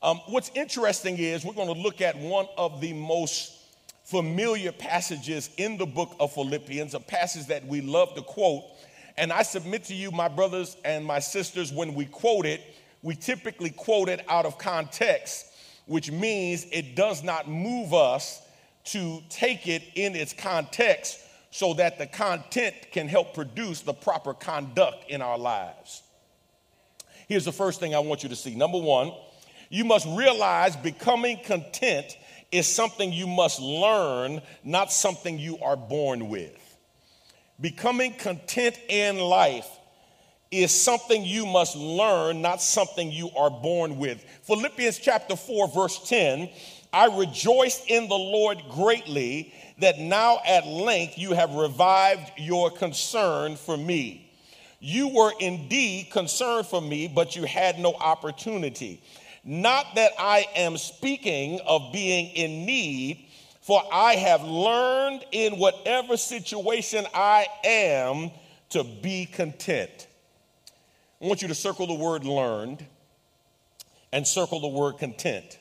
Um, 0.00 0.20
what's 0.26 0.50
interesting 0.54 1.18
is 1.18 1.44
we're 1.44 1.54
going 1.54 1.74
to 1.74 1.80
look 1.80 2.00
at 2.00 2.16
one 2.16 2.46
of 2.56 2.80
the 2.80 2.92
most 2.92 3.56
familiar 4.04 4.70
passages 4.70 5.50
in 5.56 5.76
the 5.76 5.86
book 5.86 6.14
of 6.20 6.32
Philippians, 6.32 6.94
a 6.94 7.00
passage 7.00 7.46
that 7.46 7.66
we 7.66 7.80
love 7.80 8.14
to 8.14 8.22
quote. 8.22 8.62
And 9.16 9.32
I 9.32 9.42
submit 9.42 9.84
to 9.84 9.94
you, 9.94 10.12
my 10.12 10.28
brothers 10.28 10.76
and 10.84 11.04
my 11.04 11.18
sisters, 11.18 11.72
when 11.72 11.94
we 11.94 12.04
quote 12.04 12.46
it, 12.46 12.62
we 13.02 13.16
typically 13.16 13.70
quote 13.70 14.08
it 14.08 14.24
out 14.28 14.46
of 14.46 14.56
context, 14.56 15.46
which 15.86 16.12
means 16.12 16.66
it 16.70 16.94
does 16.94 17.24
not 17.24 17.48
move 17.48 17.92
us 17.92 18.40
to 18.84 19.20
take 19.28 19.66
it 19.66 19.82
in 19.96 20.14
its 20.14 20.32
context 20.32 21.20
so 21.50 21.74
that 21.74 21.98
the 21.98 22.06
content 22.06 22.74
can 22.92 23.08
help 23.08 23.34
produce 23.34 23.80
the 23.80 23.92
proper 23.92 24.32
conduct 24.32 25.10
in 25.10 25.22
our 25.22 25.38
lives. 25.38 26.02
Here's 27.26 27.44
the 27.44 27.52
first 27.52 27.80
thing 27.80 27.94
I 27.94 27.98
want 27.98 28.22
you 28.22 28.28
to 28.28 28.36
see. 28.36 28.54
Number 28.54 28.78
one, 28.78 29.12
you 29.68 29.84
must 29.84 30.06
realize 30.06 30.76
becoming 30.76 31.38
content 31.44 32.16
is 32.50 32.66
something 32.66 33.12
you 33.12 33.26
must 33.26 33.60
learn, 33.60 34.40
not 34.64 34.90
something 34.92 35.38
you 35.38 35.58
are 35.58 35.76
born 35.76 36.28
with. 36.28 36.56
Becoming 37.60 38.14
content 38.14 38.78
in 38.88 39.18
life 39.18 39.68
is 40.50 40.72
something 40.72 41.24
you 41.24 41.44
must 41.44 41.76
learn, 41.76 42.40
not 42.40 42.62
something 42.62 43.10
you 43.12 43.30
are 43.36 43.50
born 43.50 43.98
with. 43.98 44.24
Philippians 44.44 44.98
chapter 44.98 45.36
4, 45.36 45.68
verse 45.68 46.08
10 46.08 46.48
I 46.90 47.18
rejoiced 47.18 47.90
in 47.90 48.08
the 48.08 48.14
Lord 48.14 48.62
greatly 48.70 49.52
that 49.78 49.98
now 49.98 50.40
at 50.46 50.66
length 50.66 51.18
you 51.18 51.32
have 51.32 51.54
revived 51.54 52.32
your 52.38 52.70
concern 52.70 53.56
for 53.56 53.76
me. 53.76 54.30
You 54.80 55.08
were 55.08 55.32
indeed 55.38 56.10
concerned 56.10 56.66
for 56.66 56.80
me, 56.80 57.08
but 57.08 57.36
you 57.36 57.44
had 57.44 57.78
no 57.78 57.94
opportunity. 57.94 59.02
Not 59.50 59.94
that 59.94 60.12
I 60.18 60.46
am 60.56 60.76
speaking 60.76 61.58
of 61.66 61.90
being 61.90 62.26
in 62.36 62.66
need, 62.66 63.30
for 63.62 63.82
I 63.90 64.12
have 64.16 64.44
learned 64.44 65.24
in 65.32 65.58
whatever 65.58 66.18
situation 66.18 67.06
I 67.14 67.46
am 67.64 68.30
to 68.68 68.84
be 68.84 69.24
content. 69.24 70.06
I 71.22 71.28
want 71.28 71.40
you 71.40 71.48
to 71.48 71.54
circle 71.54 71.86
the 71.86 71.94
word 71.94 72.26
learned 72.26 72.84
and 74.12 74.26
circle 74.26 74.60
the 74.60 74.68
word 74.68 74.98
content. 74.98 75.58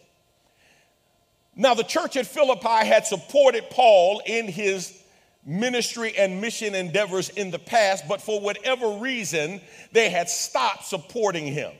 Now, 1.55 1.73
the 1.73 1.83
church 1.83 2.17
at 2.17 2.27
Philippi 2.27 2.85
had 2.85 3.07
supported 3.07 3.69
Paul 3.69 4.21
in 4.25 4.49
his 4.49 5.01
ministry 5.45 6.13
and 6.17 6.41
mission 6.41 6.75
endeavors 6.75 7.29
in 7.29 7.51
the 7.51 7.59
past, 7.59 8.03
but 8.09 8.21
for 8.21 8.41
whatever 8.41 8.97
reason, 8.97 9.61
they 9.93 10.09
had 10.09 10.27
stopped 10.27 10.83
supporting 10.87 11.45
him. 11.45 11.71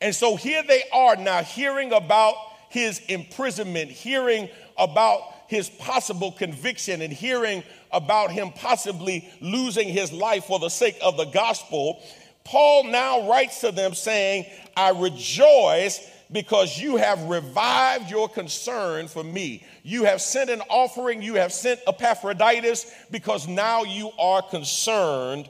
And 0.00 0.14
so 0.14 0.36
here 0.36 0.62
they 0.62 0.82
are 0.92 1.16
now 1.16 1.42
hearing 1.42 1.92
about 1.92 2.34
his 2.68 3.00
imprisonment, 3.08 3.90
hearing 3.90 4.48
about 4.76 5.20
his 5.46 5.68
possible 5.68 6.32
conviction, 6.32 7.02
and 7.02 7.12
hearing 7.12 7.62
about 7.92 8.30
him 8.30 8.50
possibly 8.50 9.28
losing 9.40 9.88
his 9.88 10.12
life 10.12 10.44
for 10.44 10.58
the 10.58 10.68
sake 10.68 10.98
of 11.00 11.16
the 11.16 11.26
gospel. 11.26 12.02
Paul 12.44 12.84
now 12.84 13.28
writes 13.28 13.60
to 13.60 13.70
them 13.70 13.94
saying, 13.94 14.46
I 14.76 14.90
rejoice 14.90 16.10
because 16.32 16.78
you 16.78 16.96
have 16.96 17.22
revived 17.24 18.10
your 18.10 18.28
concern 18.28 19.06
for 19.08 19.22
me. 19.22 19.64
You 19.82 20.04
have 20.04 20.20
sent 20.20 20.50
an 20.50 20.62
offering, 20.68 21.22
you 21.22 21.34
have 21.34 21.52
sent 21.52 21.80
Epaphroditus 21.86 22.92
because 23.10 23.46
now 23.46 23.84
you 23.84 24.10
are 24.18 24.42
concerned 24.42 25.48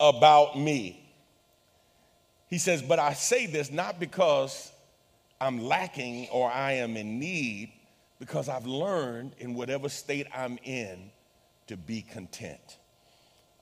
about 0.00 0.58
me. 0.58 1.05
He 2.56 2.58
says, 2.58 2.80
But 2.80 2.98
I 2.98 3.12
say 3.12 3.44
this 3.44 3.70
not 3.70 4.00
because 4.00 4.72
I'm 5.42 5.62
lacking 5.62 6.28
or 6.32 6.50
I 6.50 6.72
am 6.72 6.96
in 6.96 7.18
need, 7.18 7.70
because 8.18 8.48
I've 8.48 8.64
learned 8.64 9.32
in 9.36 9.52
whatever 9.52 9.90
state 9.90 10.26
I'm 10.34 10.58
in 10.64 11.10
to 11.66 11.76
be 11.76 12.00
content. 12.00 12.78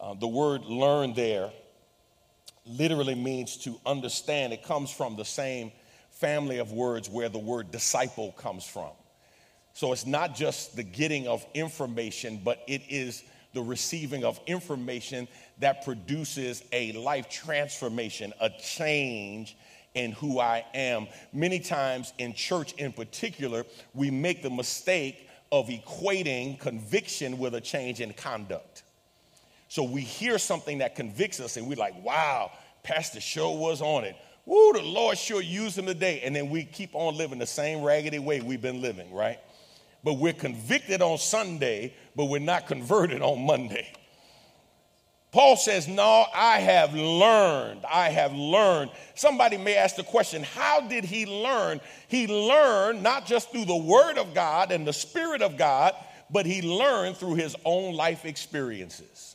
Uh, 0.01 0.15
the 0.15 0.29
word 0.29 0.67
learn 0.67 1.13
there 1.13 1.51
literally 2.67 3.17
means 3.17 3.57
to 3.65 3.81
understand. 3.85 4.53
It 4.53 4.63
comes 4.63 4.93
from 4.93 5.17
the 5.17 5.25
same 5.25 5.73
family 6.13 6.59
of 6.59 6.71
words 6.71 7.11
where 7.11 7.29
the 7.29 7.41
word 7.41 7.73
disciple 7.73 8.31
comes 8.39 8.65
from. 8.65 8.93
So 9.73 9.93
it's 9.93 10.07
not 10.07 10.37
just 10.37 10.77
the 10.77 10.85
getting 10.85 11.27
of 11.27 11.45
information, 11.53 12.41
but 12.45 12.63
it 12.69 12.83
is 12.89 13.25
the 13.55 13.63
receiving 13.63 14.25
of 14.25 14.39
information 14.47 15.27
that 15.59 15.85
produces 15.85 16.63
a 16.73 16.93
life 16.93 17.29
transformation, 17.29 18.33
a 18.41 18.51
change 18.51 19.57
in 19.95 20.13
who 20.13 20.41
I 20.41 20.65
am. 20.75 21.07
Many 21.33 21.61
times 21.61 22.13
in 22.19 22.35
church 22.35 22.73
in 22.75 22.93
particular, 22.93 23.65
we 23.95 24.11
make 24.11 24.43
the 24.43 24.51
mistake 24.51 25.29
of 25.53 25.69
equating 25.69 26.59
conviction 26.59 27.39
with 27.39 27.55
a 27.55 27.61
change 27.61 28.01
in 28.01 28.13
conduct. 28.13 28.83
So 29.69 29.85
we 29.85 30.03
hear 30.03 30.39
something 30.39 30.79
that 30.79 30.95
convicts 30.95 31.41
us 31.41 31.57
and 31.57 31.67
we're 31.67 31.77
like, 31.77 32.03
wow, 32.05 32.51
Pastor 32.83 33.21
Show 33.21 33.53
was 33.53 33.81
on 33.81 34.05
it. 34.05 34.17
Woo, 34.47 34.73
the 34.73 34.83
Lord 34.83 35.17
sure 35.17 35.41
used 35.41 35.79
him 35.79 35.87
today. 35.87 36.21
And 36.23 36.35
then 36.35 36.51
we 36.51 36.65
keep 36.65 36.91
on 36.95 37.17
living 37.17 37.39
the 37.39 37.47
same 37.47 37.83
raggedy 37.83 38.19
way 38.19 38.41
we've 38.41 38.61
been 38.61 38.83
living, 38.83 39.13
right? 39.13 39.39
But 40.03 40.15
we're 40.15 40.35
convicted 40.35 41.01
on 41.01 41.19
Sunday, 41.19 41.95
but 42.15 42.27
we're 42.27 42.41
not 42.41 42.67
converted 42.67 43.23
on 43.23 43.47
Monday. 43.47 43.91
Paul 45.35 45.57
says, 45.57 45.89
No, 45.89 46.27
I 46.33 46.61
have 46.61 46.95
learned. 46.95 47.85
I 47.91 48.11
have 48.11 48.33
learned. 48.33 48.93
Somebody 49.17 49.57
may 49.57 49.75
ask 49.75 49.97
the 49.97 50.05
question, 50.05 50.45
How 50.45 50.81
did 50.83 51.05
he 51.05 51.27
learn? 51.27 51.81
He 52.07 52.29
learned 52.29 53.03
not 53.03 53.27
just 53.27 53.51
through 53.51 53.65
the 53.65 53.77
Word 53.77 54.17
of 54.17 54.33
God 54.33 54.71
and 54.71 54.87
the 54.87 54.93
Spirit 54.93 55.43
of 55.43 55.57
God, 55.57 55.93
but 56.31 56.47
he 56.47 56.63
learned 56.63 57.17
through 57.17 57.35
his 57.35 57.57
own 57.65 57.97
life 57.97 58.25
experiences. 58.25 59.35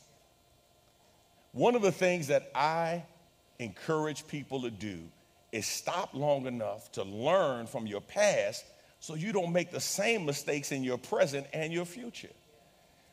One 1.52 1.74
of 1.74 1.82
the 1.82 1.92
things 1.92 2.28
that 2.28 2.50
I 2.54 3.04
encourage 3.58 4.26
people 4.26 4.62
to 4.62 4.70
do 4.70 5.00
is 5.52 5.66
stop 5.66 6.14
long 6.14 6.46
enough 6.46 6.90
to 6.92 7.02
learn 7.02 7.66
from 7.66 7.86
your 7.86 8.00
past 8.00 8.64
so 9.00 9.16
you 9.16 9.32
don't 9.32 9.52
make 9.52 9.70
the 9.70 9.80
same 9.80 10.24
mistakes 10.24 10.72
in 10.72 10.82
your 10.82 10.96
present 10.96 11.46
and 11.52 11.74
your 11.74 11.84
future. 11.84 12.30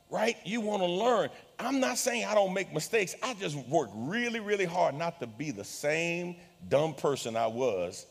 Right? 0.10 0.38
You 0.46 0.62
want 0.62 0.82
to 0.82 0.88
learn. 0.88 1.30
I'm 1.60 1.80
not 1.80 1.98
saying 1.98 2.26
I 2.26 2.34
don't 2.34 2.54
make 2.54 2.74
mistakes. 2.74 3.15
I 3.22 3.34
just 3.34 3.58
work 3.67 3.89
really, 3.93 4.39
really 4.39 4.65
hard 4.65 4.96
not 4.96 5.20
to 5.20 5.28
be 5.28 5.52
the 5.52 5.65
same 5.65 6.38
dumb 6.70 6.93
person 6.93 7.36
I 7.36 7.48
was 7.48 8.06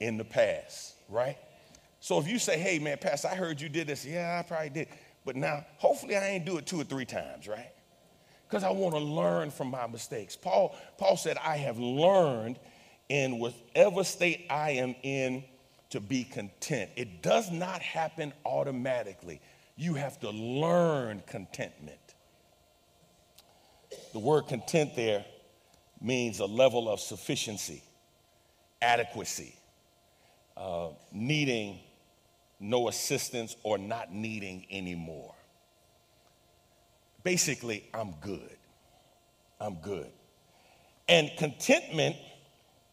in 0.00 0.16
the 0.16 0.24
past. 0.24 0.94
Right? 1.08 1.36
So 2.00 2.18
if 2.18 2.26
you 2.26 2.38
say, 2.38 2.58
hey, 2.58 2.78
man, 2.78 2.96
Pastor, 2.98 3.28
I 3.28 3.34
heard 3.34 3.60
you 3.60 3.68
did 3.68 3.86
this. 3.86 4.04
Yeah, 4.04 4.40
I 4.40 4.48
probably 4.48 4.70
did. 4.70 4.88
But 5.24 5.36
now, 5.36 5.64
hopefully, 5.76 6.16
I 6.16 6.28
ain't 6.28 6.46
do 6.46 6.56
it 6.56 6.66
two 6.66 6.80
or 6.80 6.84
three 6.84 7.04
times, 7.04 7.46
right? 7.46 7.70
because 8.52 8.64
I 8.64 8.70
want 8.70 8.94
to 8.94 9.00
learn 9.00 9.50
from 9.50 9.68
my 9.68 9.86
mistakes. 9.86 10.36
Paul, 10.36 10.76
Paul 10.98 11.16
said, 11.16 11.38
I 11.38 11.56
have 11.56 11.78
learned 11.78 12.58
in 13.08 13.38
whatever 13.38 14.04
state 14.04 14.44
I 14.50 14.72
am 14.72 14.94
in 15.02 15.42
to 15.88 16.00
be 16.00 16.24
content. 16.24 16.90
It 16.94 17.22
does 17.22 17.50
not 17.50 17.80
happen 17.80 18.34
automatically. 18.44 19.40
You 19.82 19.94
have 19.94 20.20
to 20.20 20.30
learn 20.30 21.22
contentment. 21.26 21.98
The 24.12 24.18
word 24.18 24.48
content 24.48 24.94
there 24.94 25.24
means 26.00 26.40
a 26.40 26.46
level 26.46 26.88
of 26.88 27.00
sufficiency, 27.00 27.82
adequacy, 28.80 29.54
uh, 30.56 30.88
needing 31.12 31.80
no 32.60 32.88
assistance 32.88 33.56
or 33.62 33.78
not 33.78 34.12
needing 34.12 34.66
anymore 34.70 35.34
basically, 37.22 37.84
I'm 37.94 38.12
good. 38.20 38.56
I'm 39.60 39.76
good. 39.76 40.10
And 41.08 41.30
contentment 41.38 42.16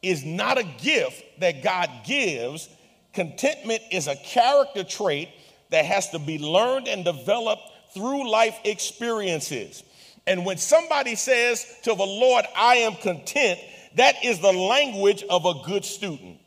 is 0.02 0.24
not 0.24 0.58
a 0.58 0.64
gift 0.82 1.24
that 1.40 1.64
God 1.64 1.90
gives. 2.06 2.70
Contentment 3.14 3.82
is 3.92 4.08
a 4.08 4.16
character 4.16 4.84
trait 4.84 5.30
that 5.70 5.86
has 5.86 6.10
to 6.10 6.20
be 6.20 6.40
learned 6.40 6.88
and 6.88 7.06
developed 7.06 7.64
through 7.94 8.30
life 8.30 8.58
experiences. 8.64 9.84
And 10.28 10.46
when 10.46 10.58
somebody 10.58 11.16
says 11.16 11.66
to 11.84 11.96
the 11.96 12.06
Lord, 12.06 12.46
I 12.56 12.76
am 12.78 12.96
content, 12.96 13.60
that 13.96 14.24
is 14.24 14.40
the 14.40 14.52
language 14.52 15.24
of 15.30 15.46
a 15.46 15.54
good 15.66 15.86
student. 15.86 16.38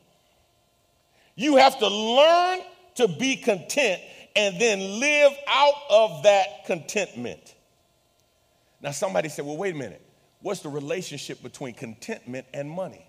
You 1.34 1.56
have 1.56 1.78
to 1.78 1.88
learn 1.88 2.60
to 2.96 3.08
be 3.08 3.36
content 3.36 4.00
and 4.36 4.60
then 4.60 5.00
live 5.00 5.32
out 5.48 5.74
of 5.90 6.22
that 6.24 6.64
contentment. 6.66 7.54
Now, 8.80 8.90
somebody 8.90 9.28
said, 9.28 9.44
well, 9.44 9.56
wait 9.56 9.74
a 9.74 9.78
minute. 9.78 10.04
What's 10.40 10.60
the 10.60 10.68
relationship 10.68 11.42
between 11.42 11.74
contentment 11.74 12.46
and 12.52 12.68
money? 12.68 13.06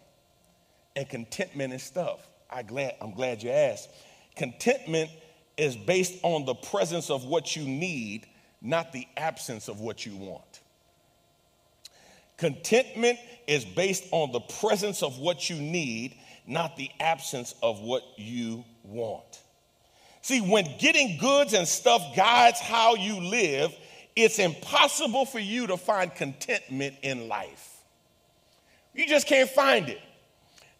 And 0.96 1.10
contentment 1.10 1.74
and 1.74 1.82
stuff? 1.82 2.20
I 2.50 2.62
glad, 2.62 2.96
I'm 3.02 3.12
glad 3.12 3.42
you 3.42 3.50
asked. 3.50 3.90
Contentment 4.36 5.10
is 5.58 5.76
based 5.76 6.16
on 6.24 6.46
the 6.46 6.56
presence 6.56 7.10
of 7.10 7.26
what 7.26 7.56
you 7.56 7.64
need, 7.64 8.26
not 8.62 8.92
the 8.92 9.08
absence 9.18 9.68
of 9.70 9.80
what 9.80 10.06
you 10.06 10.16
want. 10.16 10.62
Contentment 12.38 13.20
is 13.48 13.64
based 13.64 14.06
on 14.12 14.32
the 14.32 14.40
presence 14.40 15.04
of 15.04 15.20
what 15.20 15.50
you 15.50 15.56
need, 15.56 16.16
not 16.48 16.76
the 16.76 16.90
absence 17.00 17.56
of 17.62 17.80
what 17.82 18.04
you 18.18 18.66
want. 18.84 19.42
See, 20.22 20.42
when 20.42 20.66
getting 20.80 21.18
goods 21.18 21.54
and 21.54 21.68
stuff 21.68 22.16
guides 22.16 22.60
how 22.60 22.96
you 22.96 23.20
live, 23.20 23.74
it's 24.16 24.40
impossible 24.40 25.26
for 25.26 25.40
you 25.40 25.68
to 25.68 25.78
find 25.78 26.14
contentment 26.14 26.96
in 27.02 27.28
life. 27.28 27.70
You 28.94 29.08
just 29.08 29.28
can't 29.28 29.50
find 29.50 29.90
it. 29.90 30.00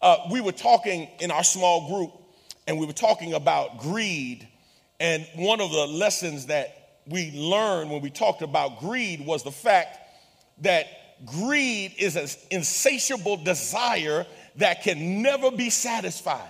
Uh, 0.00 0.16
we 0.30 0.40
were 0.40 0.52
talking 0.52 1.08
in 1.20 1.30
our 1.30 1.44
small 1.44 1.88
group, 1.88 2.12
and 2.66 2.78
we 2.78 2.86
were 2.86 2.92
talking 2.92 3.34
about 3.34 3.78
greed. 3.78 4.48
And 5.00 5.26
one 5.34 5.60
of 5.60 5.70
the 5.70 5.86
lessons 5.86 6.46
that 6.46 7.00
we 7.06 7.30
learned 7.32 7.90
when 7.90 8.00
we 8.00 8.10
talked 8.10 8.42
about 8.42 8.80
greed 8.80 9.24
was 9.24 9.42
the 9.42 9.52
fact 9.52 9.98
that 10.62 10.86
greed 11.26 11.94
is 11.98 12.16
an 12.16 12.28
insatiable 12.50 13.36
desire 13.36 14.26
that 14.56 14.82
can 14.82 15.22
never 15.22 15.50
be 15.50 15.70
satisfied. 15.70 16.48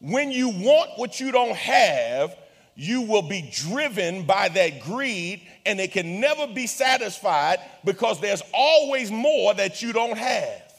When 0.00 0.30
you 0.30 0.48
want 0.48 0.90
what 0.96 1.20
you 1.20 1.30
don't 1.30 1.56
have, 1.56 2.34
you 2.74 3.02
will 3.02 3.22
be 3.22 3.50
driven 3.52 4.24
by 4.24 4.48
that 4.48 4.80
greed 4.80 5.46
and 5.66 5.78
it 5.78 5.92
can 5.92 6.20
never 6.20 6.46
be 6.46 6.66
satisfied 6.66 7.58
because 7.84 8.20
there's 8.20 8.42
always 8.54 9.10
more 9.10 9.52
that 9.54 9.82
you 9.82 9.92
don't 9.92 10.16
have. 10.16 10.69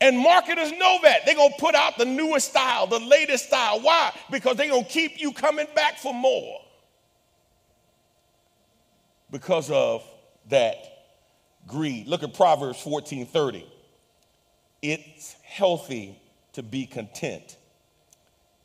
And 0.00 0.18
marketers 0.18 0.72
know 0.72 0.98
that. 1.02 1.24
They're 1.24 1.34
going 1.34 1.52
to 1.52 1.58
put 1.58 1.74
out 1.74 1.96
the 1.96 2.04
newest 2.04 2.50
style, 2.50 2.86
the 2.86 2.98
latest 2.98 3.46
style. 3.46 3.80
Why? 3.80 4.12
Because 4.30 4.56
they're 4.56 4.68
going 4.68 4.84
to 4.84 4.90
keep 4.90 5.20
you 5.20 5.32
coming 5.32 5.66
back 5.74 5.98
for 5.98 6.12
more. 6.12 6.60
Because 9.30 9.70
of 9.70 10.04
that 10.50 10.94
greed. 11.66 12.06
Look 12.06 12.22
at 12.22 12.34
Proverbs 12.34 12.80
14 12.80 13.26
30. 13.26 13.66
It's 14.82 15.34
healthy 15.42 16.20
to 16.52 16.62
be 16.62 16.86
content, 16.86 17.56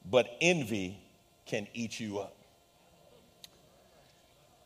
but 0.09 0.27
envy 0.41 0.99
can 1.45 1.67
eat 1.73 1.99
you 1.99 2.19
up. 2.19 2.35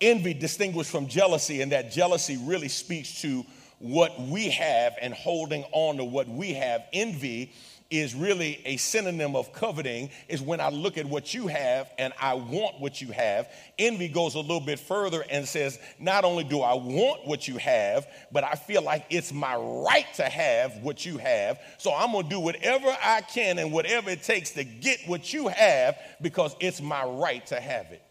Envy 0.01 0.33
distinguished 0.33 0.89
from 0.89 1.07
jealousy, 1.07 1.61
and 1.61 1.71
that 1.71 1.91
jealousy 1.91 2.37
really 2.37 2.67
speaks 2.67 3.21
to 3.21 3.45
what 3.83 4.17
we 4.21 4.49
have 4.49 4.95
and 5.01 5.13
holding 5.13 5.65
on 5.73 5.97
to 5.97 6.05
what 6.05 6.25
we 6.25 6.53
have. 6.53 6.85
Envy 6.93 7.51
is 7.89 8.15
really 8.15 8.61
a 8.63 8.77
synonym 8.77 9.35
of 9.35 9.51
coveting 9.51 10.09
is 10.29 10.41
when 10.41 10.61
I 10.61 10.69
look 10.69 10.97
at 10.97 11.05
what 11.05 11.33
you 11.33 11.47
have 11.47 11.91
and 11.99 12.13
I 12.19 12.33
want 12.33 12.79
what 12.79 13.01
you 13.01 13.11
have. 13.11 13.51
Envy 13.77 14.07
goes 14.07 14.35
a 14.35 14.39
little 14.39 14.61
bit 14.61 14.79
further 14.79 15.25
and 15.29 15.45
says, 15.45 15.77
not 15.99 16.23
only 16.23 16.45
do 16.45 16.61
I 16.61 16.75
want 16.75 17.27
what 17.27 17.45
you 17.45 17.57
have, 17.57 18.07
but 18.31 18.45
I 18.45 18.53
feel 18.53 18.81
like 18.81 19.05
it's 19.09 19.33
my 19.33 19.55
right 19.55 20.11
to 20.15 20.23
have 20.23 20.77
what 20.77 21.05
you 21.05 21.17
have. 21.17 21.59
So 21.77 21.93
I'm 21.93 22.13
going 22.13 22.23
to 22.23 22.29
do 22.29 22.39
whatever 22.39 22.87
I 23.03 23.19
can 23.19 23.59
and 23.59 23.73
whatever 23.73 24.09
it 24.09 24.23
takes 24.23 24.51
to 24.51 24.63
get 24.63 24.99
what 25.07 25.33
you 25.33 25.49
have 25.49 25.97
because 26.21 26.55
it's 26.61 26.81
my 26.81 27.03
right 27.03 27.45
to 27.47 27.59
have 27.59 27.91
it. 27.91 28.01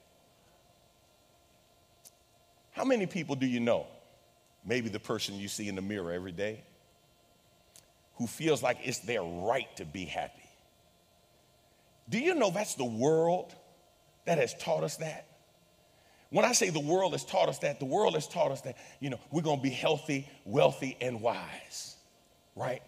How 2.73 2.85
many 2.85 3.07
people 3.07 3.37
do 3.37 3.47
you 3.47 3.61
know 3.61 3.87
maybe 4.65 4.89
the 4.89 5.01
person 5.01 5.37
you 5.37 5.49
see 5.49 5.69
in 5.69 5.75
the 5.75 5.83
mirror 5.83 6.13
every 6.13 6.33
day, 6.33 6.63
who 8.17 8.27
feels 8.27 8.63
like 8.63 8.79
it's 8.83 9.01
their 9.01 9.23
right 9.23 9.75
to 9.77 9.85
be 9.85 10.05
happy. 10.05 10.43
Do 12.09 12.19
you 12.19 12.35
know 12.35 12.51
that's 12.51 12.75
the 12.75 12.85
world 12.85 13.55
that 14.27 14.39
has 14.39 14.55
taught 14.55 14.85
us 14.85 14.97
that? 14.99 15.27
When 16.31 16.45
I 16.45 16.53
say 16.53 16.71
the 16.71 16.81
world 16.81 17.13
has 17.13 17.25
taught 17.25 17.49
us 17.49 17.59
that, 17.59 17.79
the 17.79 17.85
world 17.85 18.15
has 18.15 18.27
taught 18.27 18.53
us 18.53 18.63
that, 18.63 18.77
you 19.01 19.11
know, 19.11 19.21
we're 19.31 19.43
going 19.43 19.59
to 19.59 19.63
be 19.63 19.71
healthy, 19.71 20.29
wealthy, 20.45 20.97
and 21.01 21.21
wise, 21.21 21.97
right? 22.57 22.83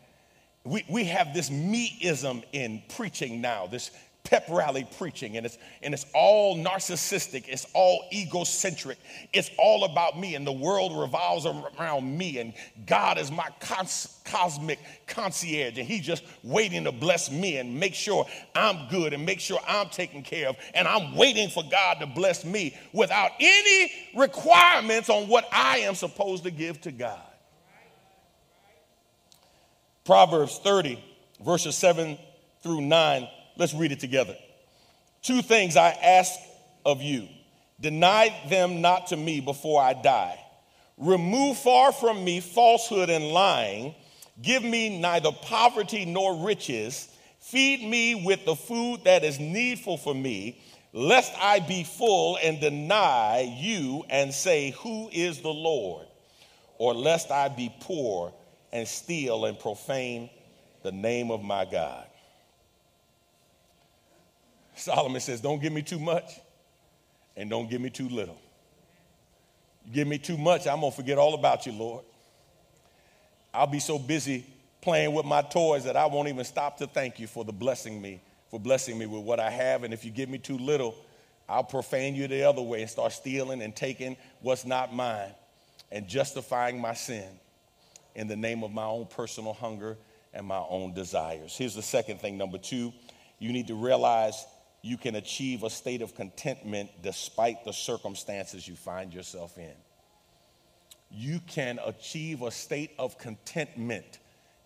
We, 0.64 0.84
we 0.88 1.04
have 1.04 1.34
this 1.34 1.50
meism 1.50 2.42
in 2.52 2.82
preaching 2.96 3.42
now, 3.42 3.66
this 3.66 3.90
pep 4.24 4.46
rally 4.48 4.86
preaching 4.96 5.36
and 5.36 5.44
it's 5.44 5.58
and 5.82 5.92
it's 5.92 6.06
all 6.14 6.56
narcissistic 6.56 7.44
it's 7.46 7.66
all 7.74 8.04
egocentric 8.10 8.96
it's 9.34 9.50
all 9.58 9.84
about 9.84 10.18
me 10.18 10.34
and 10.34 10.46
the 10.46 10.52
world 10.52 10.98
revolves 10.98 11.44
around 11.44 12.16
me 12.16 12.38
and 12.38 12.54
god 12.86 13.18
is 13.18 13.30
my 13.30 13.46
cos- 13.60 14.18
cosmic 14.24 14.78
concierge 15.06 15.76
and 15.76 15.86
he's 15.86 16.00
just 16.00 16.24
waiting 16.42 16.84
to 16.84 16.90
bless 16.92 17.30
me 17.30 17.58
and 17.58 17.78
make 17.78 17.94
sure 17.94 18.26
i'm 18.54 18.88
good 18.88 19.12
and 19.12 19.26
make 19.26 19.40
sure 19.40 19.60
i'm 19.68 19.90
taken 19.90 20.22
care 20.22 20.48
of 20.48 20.56
and 20.74 20.88
i'm 20.88 21.14
waiting 21.14 21.50
for 21.50 21.62
god 21.70 22.00
to 22.00 22.06
bless 22.06 22.46
me 22.46 22.74
without 22.94 23.30
any 23.38 23.92
requirements 24.16 25.10
on 25.10 25.28
what 25.28 25.46
i 25.52 25.78
am 25.78 25.94
supposed 25.94 26.44
to 26.44 26.50
give 26.50 26.80
to 26.80 26.90
god. 26.90 27.20
Proverbs 30.06 30.58
30 30.58 31.02
verses 31.44 31.76
7 31.76 32.16
through 32.62 32.80
9 32.80 33.28
Let's 33.56 33.74
read 33.74 33.92
it 33.92 34.00
together. 34.00 34.36
Two 35.22 35.42
things 35.42 35.76
I 35.76 35.90
ask 35.90 36.32
of 36.84 37.02
you 37.02 37.28
deny 37.80 38.34
them 38.48 38.80
not 38.80 39.08
to 39.08 39.16
me 39.16 39.40
before 39.40 39.82
I 39.82 39.94
die. 39.94 40.38
Remove 40.96 41.58
far 41.58 41.92
from 41.92 42.24
me 42.24 42.40
falsehood 42.40 43.10
and 43.10 43.28
lying. 43.28 43.94
Give 44.40 44.62
me 44.62 45.00
neither 45.00 45.32
poverty 45.32 46.04
nor 46.04 46.36
riches. 46.36 47.08
Feed 47.40 47.82
me 47.82 48.14
with 48.24 48.44
the 48.44 48.54
food 48.54 49.04
that 49.04 49.24
is 49.24 49.38
needful 49.38 49.98
for 49.98 50.14
me, 50.14 50.60
lest 50.92 51.32
I 51.38 51.60
be 51.60 51.84
full 51.84 52.38
and 52.42 52.60
deny 52.60 53.54
you 53.60 54.04
and 54.08 54.32
say, 54.32 54.70
Who 54.82 55.08
is 55.12 55.40
the 55.40 55.52
Lord? 55.52 56.06
Or 56.78 56.94
lest 56.94 57.30
I 57.30 57.48
be 57.48 57.72
poor 57.80 58.32
and 58.72 58.86
steal 58.88 59.44
and 59.44 59.58
profane 59.58 60.30
the 60.82 60.92
name 60.92 61.30
of 61.30 61.42
my 61.42 61.64
God. 61.64 62.03
Solomon 64.74 65.20
says, 65.20 65.40
Don't 65.40 65.60
give 65.60 65.72
me 65.72 65.82
too 65.82 65.98
much 65.98 66.40
and 67.36 67.50
don't 67.50 67.68
give 67.68 67.80
me 67.80 67.90
too 67.90 68.08
little. 68.08 68.38
Give 69.92 70.08
me 70.08 70.18
too 70.18 70.38
much, 70.38 70.66
I'm 70.66 70.80
going 70.80 70.92
to 70.92 70.96
forget 70.96 71.18
all 71.18 71.34
about 71.34 71.66
you, 71.66 71.72
Lord. 71.72 72.04
I'll 73.52 73.66
be 73.66 73.80
so 73.80 73.98
busy 73.98 74.46
playing 74.80 75.12
with 75.12 75.26
my 75.26 75.42
toys 75.42 75.84
that 75.84 75.96
I 75.96 76.06
won't 76.06 76.28
even 76.28 76.44
stop 76.44 76.78
to 76.78 76.86
thank 76.86 77.18
you 77.18 77.26
for 77.26 77.44
the 77.44 77.52
blessing 77.52 78.00
me, 78.00 78.20
for 78.50 78.58
blessing 78.58 78.98
me 78.98 79.06
with 79.06 79.22
what 79.22 79.40
I 79.40 79.50
have. 79.50 79.84
And 79.84 79.92
if 79.92 80.04
you 80.04 80.10
give 80.10 80.28
me 80.28 80.38
too 80.38 80.58
little, 80.58 80.94
I'll 81.48 81.64
profane 81.64 82.14
you 82.14 82.26
the 82.26 82.44
other 82.44 82.62
way 82.62 82.80
and 82.80 82.90
start 82.90 83.12
stealing 83.12 83.62
and 83.62 83.76
taking 83.76 84.16
what's 84.40 84.64
not 84.64 84.94
mine 84.94 85.30
and 85.92 86.08
justifying 86.08 86.80
my 86.80 86.94
sin 86.94 87.28
in 88.14 88.26
the 88.26 88.36
name 88.36 88.64
of 88.64 88.72
my 88.72 88.84
own 88.84 89.06
personal 89.06 89.52
hunger 89.52 89.96
and 90.32 90.46
my 90.46 90.62
own 90.68 90.94
desires. 90.94 91.54
Here's 91.56 91.74
the 91.74 91.82
second 91.82 92.20
thing. 92.20 92.38
Number 92.38 92.58
two, 92.58 92.92
you 93.38 93.52
need 93.52 93.66
to 93.68 93.74
realize 93.74 94.46
you 94.84 94.98
can 94.98 95.14
achieve 95.14 95.62
a 95.62 95.70
state 95.70 96.02
of 96.02 96.14
contentment 96.14 96.90
despite 97.02 97.64
the 97.64 97.72
circumstances 97.72 98.68
you 98.68 98.76
find 98.76 99.14
yourself 99.14 99.56
in. 99.56 99.72
You 101.10 101.40
can 101.46 101.80
achieve 101.86 102.42
a 102.42 102.50
state 102.50 102.90
of 102.98 103.16
contentment 103.16 104.18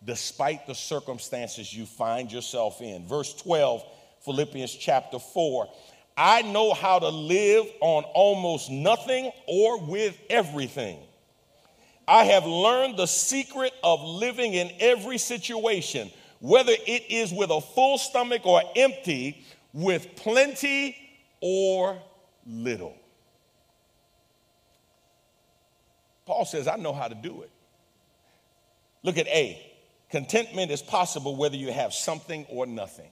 despite 0.04 0.66
the 0.66 0.74
circumstances 0.74 1.72
you 1.72 1.86
find 1.86 2.32
yourself 2.32 2.82
in. 2.82 3.06
Verse 3.06 3.32
12, 3.34 3.84
Philippians 4.24 4.74
chapter 4.74 5.20
4. 5.20 5.68
I 6.16 6.42
know 6.42 6.74
how 6.74 6.98
to 6.98 7.08
live 7.08 7.66
on 7.80 8.02
almost 8.02 8.72
nothing 8.72 9.30
or 9.46 9.80
with 9.80 10.20
everything. 10.28 10.98
I 12.08 12.24
have 12.24 12.44
learned 12.44 12.96
the 12.96 13.06
secret 13.06 13.72
of 13.84 14.02
living 14.02 14.54
in 14.54 14.72
every 14.80 15.18
situation, 15.18 16.10
whether 16.40 16.72
it 16.72 17.04
is 17.08 17.32
with 17.32 17.50
a 17.50 17.60
full 17.60 17.98
stomach 17.98 18.44
or 18.44 18.62
empty, 18.74 19.44
with 19.72 20.16
plenty 20.16 20.96
or 21.40 21.98
little. 22.46 22.96
Paul 26.26 26.44
says, 26.44 26.68
I 26.68 26.76
know 26.76 26.92
how 26.92 27.08
to 27.08 27.14
do 27.14 27.42
it. 27.42 27.50
Look 29.02 29.16
at 29.16 29.26
A. 29.28 29.64
Contentment 30.10 30.70
is 30.70 30.82
possible 30.82 31.36
whether 31.36 31.56
you 31.56 31.72
have 31.72 31.94
something 31.94 32.44
or 32.48 32.66
nothing. 32.66 33.10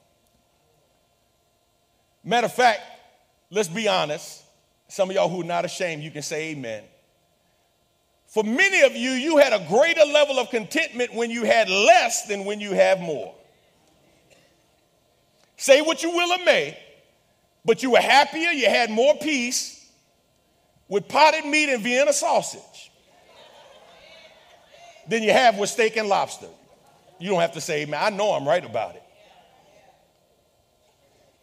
Matter 2.24 2.46
of 2.46 2.52
fact, 2.52 2.80
let's 3.50 3.68
be 3.68 3.88
honest. 3.88 4.42
Some 4.88 5.10
of 5.10 5.16
y'all 5.16 5.28
who 5.28 5.42
are 5.42 5.44
not 5.44 5.64
ashamed, 5.64 6.02
you 6.02 6.10
can 6.10 6.22
say 6.22 6.50
amen. 6.50 6.84
For 8.26 8.42
many 8.42 8.82
of 8.82 8.96
you, 8.96 9.10
you 9.10 9.36
had 9.36 9.52
a 9.52 9.64
greater 9.68 10.04
level 10.04 10.38
of 10.38 10.50
contentment 10.50 11.14
when 11.14 11.30
you 11.30 11.44
had 11.44 11.68
less 11.68 12.26
than 12.26 12.44
when 12.44 12.60
you 12.60 12.72
have 12.72 13.00
more. 13.00 13.34
Say 15.56 15.80
what 15.80 16.02
you 16.02 16.10
will 16.10 16.32
or 16.32 16.44
may, 16.44 16.78
but 17.64 17.82
you 17.82 17.92
were 17.92 18.00
happier, 18.00 18.50
you 18.50 18.68
had 18.68 18.90
more 18.90 19.14
peace 19.16 19.90
with 20.88 21.08
potted 21.08 21.44
meat 21.44 21.68
and 21.72 21.82
Vienna 21.82 22.12
sausage 22.12 22.90
than 25.08 25.22
you 25.22 25.32
have 25.32 25.58
with 25.58 25.70
steak 25.70 25.96
and 25.96 26.08
lobster. 26.08 26.48
You 27.18 27.30
don't 27.30 27.40
have 27.40 27.52
to 27.52 27.60
say, 27.60 27.86
man, 27.86 28.12
I 28.12 28.16
know 28.16 28.32
I'm 28.32 28.46
right 28.46 28.64
about 28.64 28.96
it. 28.96 29.02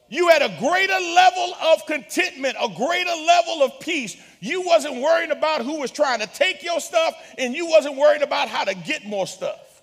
You 0.09 0.29
had 0.29 0.43
a 0.43 0.55
greater 0.59 0.93
level 0.93 1.55
of 1.55 1.85
contentment, 1.87 2.55
a 2.61 2.67
greater 2.67 3.09
level 3.09 3.63
of 3.63 3.79
peace. 3.79 4.15
You 4.41 4.61
wasn't 4.61 5.01
worrying 5.01 5.31
about 5.31 5.61
who 5.61 5.79
was 5.79 5.89
trying 5.89 6.19
to 6.19 6.27
take 6.27 6.61
your 6.61 6.79
stuff, 6.79 7.15
and 7.37 7.55
you 7.55 7.65
wasn't 7.65 7.95
worried 7.95 8.21
about 8.21 8.47
how 8.47 8.63
to 8.63 8.75
get 8.75 9.05
more 9.05 9.25
stuff. 9.25 9.81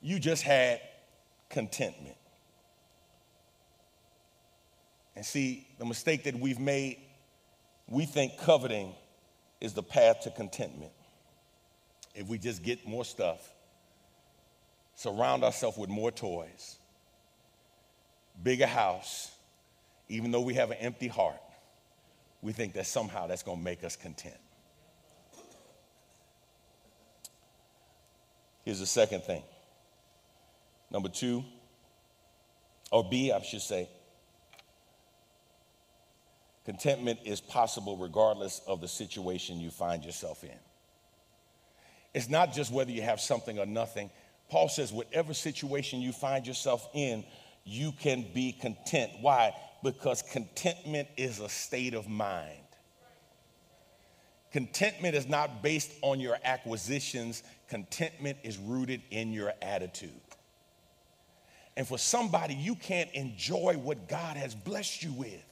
You 0.00 0.18
just 0.18 0.42
had 0.42 0.80
contentment. 1.52 2.16
And 5.14 5.24
see, 5.24 5.68
the 5.78 5.84
mistake 5.84 6.24
that 6.24 6.34
we've 6.34 6.58
made, 6.58 6.98
we 7.88 8.06
think 8.06 8.38
coveting 8.38 8.94
is 9.60 9.74
the 9.74 9.82
path 9.82 10.22
to 10.22 10.30
contentment. 10.30 10.92
If 12.14 12.26
we 12.26 12.38
just 12.38 12.62
get 12.62 12.86
more 12.86 13.04
stuff, 13.04 13.38
surround 14.96 15.44
ourselves 15.44 15.76
with 15.76 15.90
more 15.90 16.10
toys, 16.10 16.78
bigger 18.42 18.66
house, 18.66 19.30
even 20.08 20.30
though 20.30 20.40
we 20.40 20.54
have 20.54 20.70
an 20.70 20.78
empty 20.78 21.08
heart, 21.08 21.40
we 22.40 22.52
think 22.52 22.74
that 22.74 22.86
somehow 22.86 23.26
that's 23.26 23.42
going 23.42 23.58
to 23.58 23.64
make 23.64 23.84
us 23.84 23.96
content. 23.96 24.36
Here's 28.64 28.80
the 28.80 28.86
second 28.86 29.22
thing 29.24 29.42
Number 30.92 31.08
two, 31.08 31.42
or 32.90 33.08
B, 33.08 33.32
I 33.32 33.40
should 33.40 33.62
say, 33.62 33.88
contentment 36.66 37.20
is 37.24 37.40
possible 37.40 37.96
regardless 37.96 38.60
of 38.66 38.82
the 38.82 38.88
situation 38.88 39.58
you 39.58 39.70
find 39.70 40.04
yourself 40.04 40.44
in. 40.44 40.58
It's 42.12 42.28
not 42.28 42.52
just 42.52 42.70
whether 42.70 42.90
you 42.90 43.00
have 43.00 43.20
something 43.20 43.58
or 43.58 43.64
nothing. 43.64 44.10
Paul 44.50 44.68
says, 44.68 44.92
whatever 44.92 45.32
situation 45.32 46.02
you 46.02 46.12
find 46.12 46.46
yourself 46.46 46.86
in, 46.92 47.24
you 47.64 47.92
can 47.92 48.26
be 48.34 48.52
content. 48.52 49.12
Why? 49.22 49.54
Because 49.82 50.20
contentment 50.20 51.08
is 51.16 51.40
a 51.40 51.48
state 51.48 51.94
of 51.94 52.06
mind. 52.06 52.58
Contentment 54.52 55.14
is 55.14 55.26
not 55.26 55.62
based 55.62 55.90
on 56.02 56.20
your 56.20 56.36
acquisitions, 56.44 57.42
contentment 57.70 58.36
is 58.42 58.58
rooted 58.58 59.00
in 59.10 59.32
your 59.32 59.54
attitude. 59.62 60.10
And 61.76 61.86
for 61.86 61.98
somebody, 61.98 62.54
you 62.54 62.74
can't 62.74 63.10
enjoy 63.12 63.74
what 63.82 64.08
God 64.08 64.36
has 64.36 64.54
blessed 64.54 65.02
you 65.02 65.12
with 65.12 65.42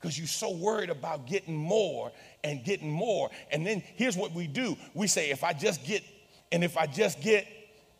because 0.00 0.16
you're 0.18 0.28
so 0.28 0.52
worried 0.52 0.90
about 0.90 1.26
getting 1.26 1.56
more 1.56 2.12
and 2.44 2.62
getting 2.64 2.90
more. 2.90 3.30
And 3.50 3.66
then 3.66 3.82
here's 3.96 4.16
what 4.16 4.32
we 4.32 4.46
do 4.46 4.76
we 4.94 5.06
say, 5.06 5.30
if 5.30 5.42
I 5.42 5.52
just 5.52 5.84
get, 5.84 6.04
and 6.52 6.62
if 6.62 6.76
I 6.76 6.86
just 6.86 7.20
get, 7.20 7.46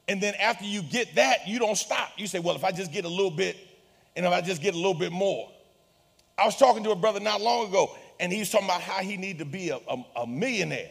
and 0.08 0.22
then 0.22 0.34
after 0.34 0.64
you 0.64 0.82
get 0.82 1.16
that, 1.16 1.48
you 1.48 1.58
don't 1.58 1.76
stop. 1.76 2.12
You 2.16 2.28
say, 2.28 2.38
well, 2.38 2.54
if 2.54 2.62
I 2.62 2.70
just 2.70 2.92
get 2.92 3.04
a 3.04 3.08
little 3.08 3.30
bit, 3.30 3.56
and 4.14 4.24
if 4.24 4.32
I 4.32 4.40
just 4.40 4.62
get 4.62 4.74
a 4.74 4.76
little 4.76 4.94
bit 4.94 5.12
more. 5.12 5.50
I 6.38 6.44
was 6.44 6.56
talking 6.56 6.84
to 6.84 6.90
a 6.90 6.96
brother 6.96 7.20
not 7.20 7.40
long 7.40 7.68
ago, 7.68 7.90
and 8.20 8.32
he 8.32 8.38
was 8.38 8.50
talking 8.50 8.66
about 8.66 8.82
how 8.82 9.02
he 9.02 9.16
needed 9.16 9.38
to 9.38 9.44
be 9.44 9.70
a, 9.70 9.76
a, 9.76 10.04
a 10.16 10.26
millionaire, 10.26 10.90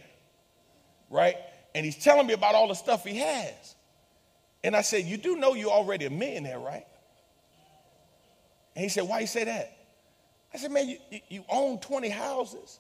right? 1.10 1.38
And 1.74 1.86
he's 1.86 1.98
telling 1.98 2.28
me 2.28 2.34
about 2.34 2.56
all 2.56 2.68
the 2.68 2.74
stuff 2.74 3.04
he 3.04 3.18
has. 3.18 3.75
And 4.66 4.76
I 4.76 4.82
said, 4.82 5.06
You 5.06 5.18
do 5.18 5.36
know 5.36 5.54
you're 5.54 5.70
already 5.70 6.06
a 6.06 6.10
millionaire, 6.10 6.58
right? 6.58 6.88
And 8.76 8.82
he 8.82 8.90
said, 8.90 9.04
Why 9.04 9.20
you 9.20 9.28
say 9.28 9.44
that? 9.44 9.78
I 10.52 10.58
said, 10.58 10.72
Man, 10.72 10.90
you, 10.90 10.98
you 11.30 11.46
own 11.48 11.78
20 11.78 12.10
houses, 12.10 12.80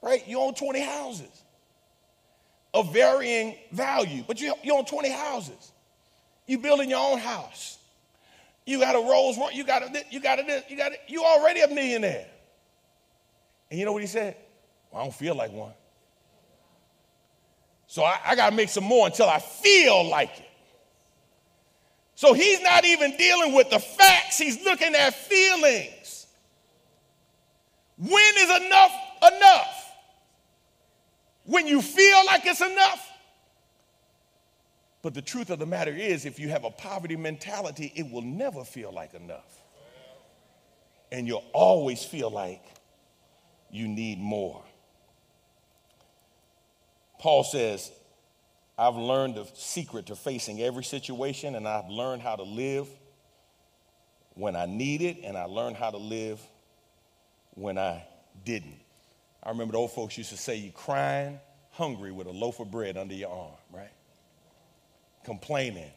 right? 0.00 0.26
You 0.26 0.40
own 0.40 0.54
20 0.54 0.80
houses 0.80 1.44
of 2.72 2.94
varying 2.94 3.56
value, 3.72 4.24
but 4.26 4.40
you, 4.40 4.54
you 4.64 4.74
own 4.74 4.86
20 4.86 5.10
houses. 5.10 5.72
You 6.46 6.56
building 6.56 6.88
your 6.88 7.12
own 7.12 7.18
house. 7.18 7.76
You 8.64 8.80
got 8.80 8.94
a 8.94 9.00
Rolls 9.00 9.36
Royce, 9.36 9.54
you 9.54 9.64
got 9.64 9.82
a 9.82 10.04
you 10.10 10.18
got 10.18 10.38
a 10.38 10.64
you 10.66 10.78
got 10.78 10.92
a, 10.92 10.96
you 11.08 11.22
already 11.22 11.60
a 11.60 11.68
millionaire. 11.68 12.26
And 13.70 13.78
you 13.78 13.84
know 13.84 13.92
what 13.92 14.00
he 14.00 14.08
said? 14.08 14.36
Well, 14.90 15.02
I 15.02 15.04
don't 15.04 15.14
feel 15.14 15.34
like 15.34 15.52
one. 15.52 15.74
So 17.92 18.02
I, 18.04 18.18
I 18.24 18.36
got 18.36 18.48
to 18.48 18.56
make 18.56 18.70
some 18.70 18.84
more 18.84 19.04
until 19.04 19.28
I 19.28 19.38
feel 19.38 20.08
like 20.08 20.30
it. 20.38 20.48
So 22.14 22.32
he's 22.32 22.58
not 22.62 22.86
even 22.86 23.14
dealing 23.18 23.52
with 23.52 23.68
the 23.68 23.78
facts, 23.78 24.38
he's 24.38 24.64
looking 24.64 24.94
at 24.94 25.12
feelings. 25.12 26.26
When 27.98 28.32
is 28.38 28.64
enough 28.64 28.92
enough? 29.34 29.92
When 31.44 31.66
you 31.66 31.82
feel 31.82 32.24
like 32.24 32.46
it's 32.46 32.62
enough? 32.62 33.12
But 35.02 35.12
the 35.12 35.20
truth 35.20 35.50
of 35.50 35.58
the 35.58 35.66
matter 35.66 35.92
is, 35.92 36.24
if 36.24 36.40
you 36.40 36.48
have 36.48 36.64
a 36.64 36.70
poverty 36.70 37.16
mentality, 37.16 37.92
it 37.94 38.10
will 38.10 38.22
never 38.22 38.64
feel 38.64 38.90
like 38.90 39.12
enough. 39.12 39.62
And 41.10 41.26
you'll 41.26 41.44
always 41.52 42.02
feel 42.02 42.30
like 42.30 42.64
you 43.70 43.86
need 43.86 44.18
more. 44.18 44.64
Paul 47.22 47.44
says, 47.44 47.92
I've 48.76 48.96
learned 48.96 49.36
the 49.36 49.46
secret 49.54 50.06
to 50.06 50.16
facing 50.16 50.60
every 50.60 50.82
situation, 50.82 51.54
and 51.54 51.68
I've 51.68 51.88
learned 51.88 52.20
how 52.20 52.34
to 52.34 52.42
live 52.42 52.88
when 54.34 54.56
I 54.56 54.66
need 54.66 55.02
it, 55.02 55.18
and 55.22 55.38
I 55.38 55.44
learned 55.44 55.76
how 55.76 55.90
to 55.90 55.98
live 55.98 56.40
when 57.54 57.78
I 57.78 58.04
didn't. 58.44 58.74
I 59.40 59.50
remember 59.50 59.70
the 59.70 59.78
old 59.78 59.92
folks 59.92 60.18
used 60.18 60.30
to 60.30 60.36
say, 60.36 60.56
You're 60.56 60.72
crying 60.72 61.38
hungry 61.70 62.10
with 62.10 62.26
a 62.26 62.32
loaf 62.32 62.58
of 62.58 62.72
bread 62.72 62.96
under 62.96 63.14
your 63.14 63.30
arm, 63.30 63.54
right? 63.72 63.92
Complaining 65.24 65.92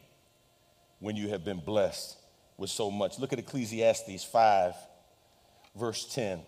when 1.00 1.16
you 1.16 1.30
have 1.30 1.44
been 1.44 1.58
blessed 1.58 2.16
with 2.56 2.70
so 2.70 2.88
much. 2.88 3.18
Look 3.18 3.32
at 3.32 3.40
Ecclesiastes 3.40 4.22
5, 4.22 4.74
verse 5.74 6.06
10. 6.14 6.40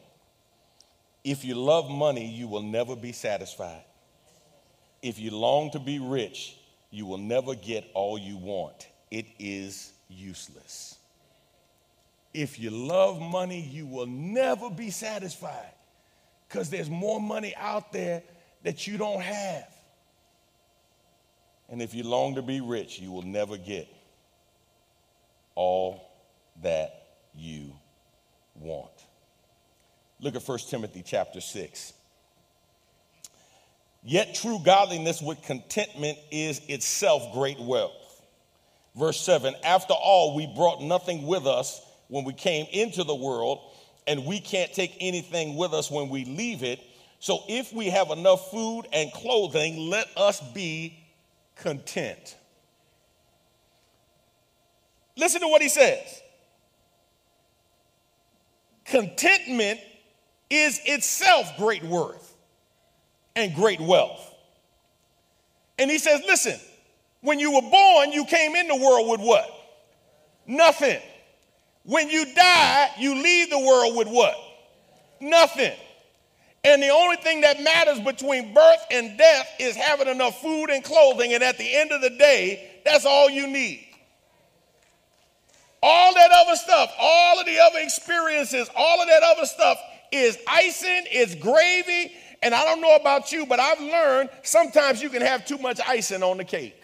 If 1.24 1.44
you 1.44 1.56
love 1.56 1.90
money, 1.90 2.30
you 2.30 2.46
will 2.46 2.62
never 2.62 2.94
be 2.94 3.10
satisfied. 3.10 3.82
If 5.02 5.18
you 5.18 5.30
long 5.30 5.70
to 5.72 5.78
be 5.78 5.98
rich, 5.98 6.56
you 6.90 7.06
will 7.06 7.18
never 7.18 7.54
get 7.54 7.88
all 7.94 8.18
you 8.18 8.36
want. 8.36 8.88
It 9.10 9.26
is 9.38 9.92
useless. 10.08 10.96
If 12.34 12.58
you 12.58 12.70
love 12.70 13.20
money, 13.20 13.60
you 13.60 13.86
will 13.86 14.06
never 14.06 14.70
be 14.70 14.90
satisfied 14.90 15.72
because 16.48 16.70
there's 16.70 16.90
more 16.90 17.20
money 17.20 17.54
out 17.56 17.92
there 17.92 18.22
that 18.64 18.86
you 18.86 18.98
don't 18.98 19.22
have. 19.22 19.68
And 21.68 21.82
if 21.82 21.94
you 21.94 22.02
long 22.02 22.34
to 22.36 22.42
be 22.42 22.60
rich, 22.60 22.98
you 22.98 23.12
will 23.12 23.22
never 23.22 23.56
get 23.56 23.88
all 25.54 26.10
that 26.62 27.02
you 27.36 27.72
want. 28.54 28.90
Look 30.20 30.34
at 30.34 30.42
1 30.42 30.58
Timothy 30.70 31.02
chapter 31.04 31.40
6. 31.40 31.92
Yet 34.04 34.34
true 34.34 34.58
godliness 34.64 35.20
with 35.20 35.42
contentment 35.42 36.18
is 36.30 36.60
itself 36.68 37.32
great 37.32 37.58
wealth. 37.58 37.92
Verse 38.94 39.20
7 39.20 39.54
After 39.64 39.94
all, 39.94 40.34
we 40.34 40.46
brought 40.46 40.82
nothing 40.82 41.26
with 41.26 41.46
us 41.46 41.80
when 42.08 42.24
we 42.24 42.32
came 42.32 42.66
into 42.72 43.04
the 43.04 43.14
world, 43.14 43.60
and 44.06 44.24
we 44.24 44.40
can't 44.40 44.72
take 44.72 44.96
anything 45.00 45.56
with 45.56 45.74
us 45.74 45.90
when 45.90 46.08
we 46.08 46.24
leave 46.24 46.62
it. 46.62 46.80
So 47.20 47.42
if 47.48 47.72
we 47.72 47.90
have 47.90 48.10
enough 48.10 48.50
food 48.50 48.84
and 48.92 49.12
clothing, 49.12 49.90
let 49.90 50.06
us 50.16 50.40
be 50.52 50.98
content. 51.56 52.36
Listen 55.16 55.40
to 55.40 55.48
what 55.48 55.60
he 55.60 55.68
says. 55.68 56.22
Contentment 58.84 59.80
is 60.48 60.80
itself 60.86 61.56
great 61.58 61.82
worth 61.84 62.27
and 63.38 63.54
great 63.54 63.80
wealth. 63.80 64.34
And 65.78 65.88
he 65.90 65.98
says, 65.98 66.20
listen, 66.26 66.58
when 67.20 67.38
you 67.38 67.52
were 67.52 67.70
born, 67.70 68.10
you 68.12 68.24
came 68.24 68.56
in 68.56 68.66
the 68.66 68.76
world 68.76 69.08
with 69.08 69.20
what? 69.20 69.48
Nothing. 70.46 71.00
When 71.84 72.10
you 72.10 72.34
die, 72.34 72.90
you 72.98 73.14
leave 73.14 73.48
the 73.50 73.60
world 73.60 73.96
with 73.96 74.08
what? 74.08 74.34
Nothing. 75.20 75.72
And 76.64 76.82
the 76.82 76.88
only 76.88 77.16
thing 77.16 77.42
that 77.42 77.62
matters 77.62 78.00
between 78.00 78.52
birth 78.52 78.84
and 78.90 79.16
death 79.16 79.48
is 79.60 79.76
having 79.76 80.08
enough 80.08 80.42
food 80.42 80.70
and 80.70 80.82
clothing. 80.82 81.32
And 81.32 81.42
at 81.42 81.58
the 81.58 81.76
end 81.76 81.92
of 81.92 82.00
the 82.00 82.10
day, 82.10 82.80
that's 82.84 83.06
all 83.06 83.30
you 83.30 83.46
need. 83.46 83.86
All 85.80 86.12
that 86.12 86.30
other 86.32 86.56
stuff, 86.56 86.92
all 86.98 87.38
of 87.38 87.46
the 87.46 87.58
other 87.60 87.78
experiences, 87.78 88.68
all 88.74 89.00
of 89.00 89.06
that 89.06 89.22
other 89.22 89.46
stuff 89.46 89.78
is 90.10 90.36
icing, 90.48 91.04
it's 91.06 91.36
gravy. 91.36 92.12
And 92.42 92.54
I 92.54 92.64
don't 92.64 92.80
know 92.80 92.96
about 92.96 93.32
you, 93.32 93.46
but 93.46 93.58
I've 93.58 93.80
learned 93.80 94.30
sometimes 94.42 95.02
you 95.02 95.10
can 95.10 95.22
have 95.22 95.44
too 95.44 95.58
much 95.58 95.80
icing 95.86 96.22
on 96.22 96.36
the 96.36 96.44
cake. 96.44 96.82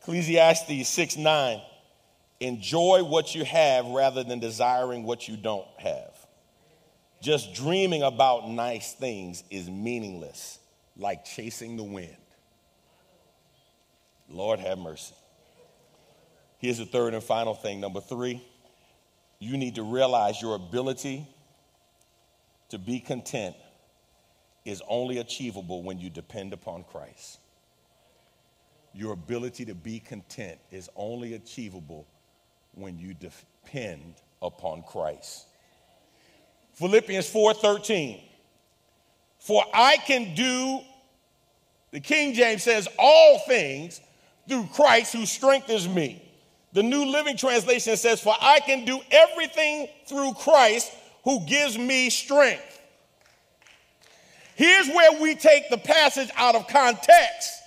Ecclesiastes 0.00 0.88
6 0.88 1.16
9. 1.18 1.60
Enjoy 2.40 3.04
what 3.04 3.34
you 3.34 3.44
have 3.44 3.84
rather 3.86 4.24
than 4.24 4.38
desiring 4.38 5.02
what 5.02 5.28
you 5.28 5.36
don't 5.36 5.66
have. 5.76 6.14
Just 7.20 7.52
dreaming 7.52 8.02
about 8.02 8.48
nice 8.48 8.94
things 8.94 9.42
is 9.50 9.68
meaningless, 9.68 10.60
like 10.96 11.24
chasing 11.24 11.76
the 11.76 11.82
wind. 11.82 12.16
Lord 14.30 14.60
have 14.60 14.78
mercy. 14.78 15.14
Here's 16.58 16.78
the 16.78 16.86
third 16.86 17.12
and 17.12 17.22
final 17.22 17.54
thing. 17.54 17.80
Number 17.80 18.00
three, 18.00 18.42
you 19.38 19.56
need 19.56 19.76
to 19.76 19.82
realize 19.82 20.40
your 20.42 20.54
ability 20.54 21.26
to 22.70 22.78
be 22.78 23.00
content 23.00 23.56
is 24.64 24.82
only 24.88 25.18
achievable 25.18 25.82
when 25.82 25.98
you 25.98 26.10
depend 26.10 26.52
upon 26.52 26.84
Christ. 26.84 27.38
Your 28.92 29.12
ability 29.12 29.64
to 29.66 29.74
be 29.74 30.00
content 30.00 30.58
is 30.70 30.90
only 30.96 31.34
achievable 31.34 32.06
when 32.74 32.98
you 32.98 33.14
depend 33.14 34.14
upon 34.42 34.82
Christ. 34.82 35.46
Philippians 36.74 37.28
4:13. 37.28 38.20
For 39.38 39.64
I 39.72 39.96
can 39.98 40.34
do 40.34 40.80
the 41.90 42.00
King 42.00 42.34
James 42.34 42.62
says 42.62 42.88
all 42.98 43.38
things 43.40 44.00
through 44.46 44.68
Christ 44.74 45.14
who 45.14 45.24
strengthens 45.24 45.88
me. 45.88 46.27
The 46.72 46.82
New 46.82 47.06
Living 47.06 47.36
Translation 47.36 47.96
says, 47.96 48.20
For 48.20 48.34
I 48.40 48.60
can 48.60 48.84
do 48.84 49.00
everything 49.10 49.88
through 50.06 50.34
Christ 50.34 50.92
who 51.24 51.44
gives 51.46 51.78
me 51.78 52.10
strength. 52.10 52.80
Here's 54.54 54.88
where 54.88 55.20
we 55.20 55.34
take 55.34 55.70
the 55.70 55.78
passage 55.78 56.30
out 56.36 56.54
of 56.54 56.66
context, 56.68 57.62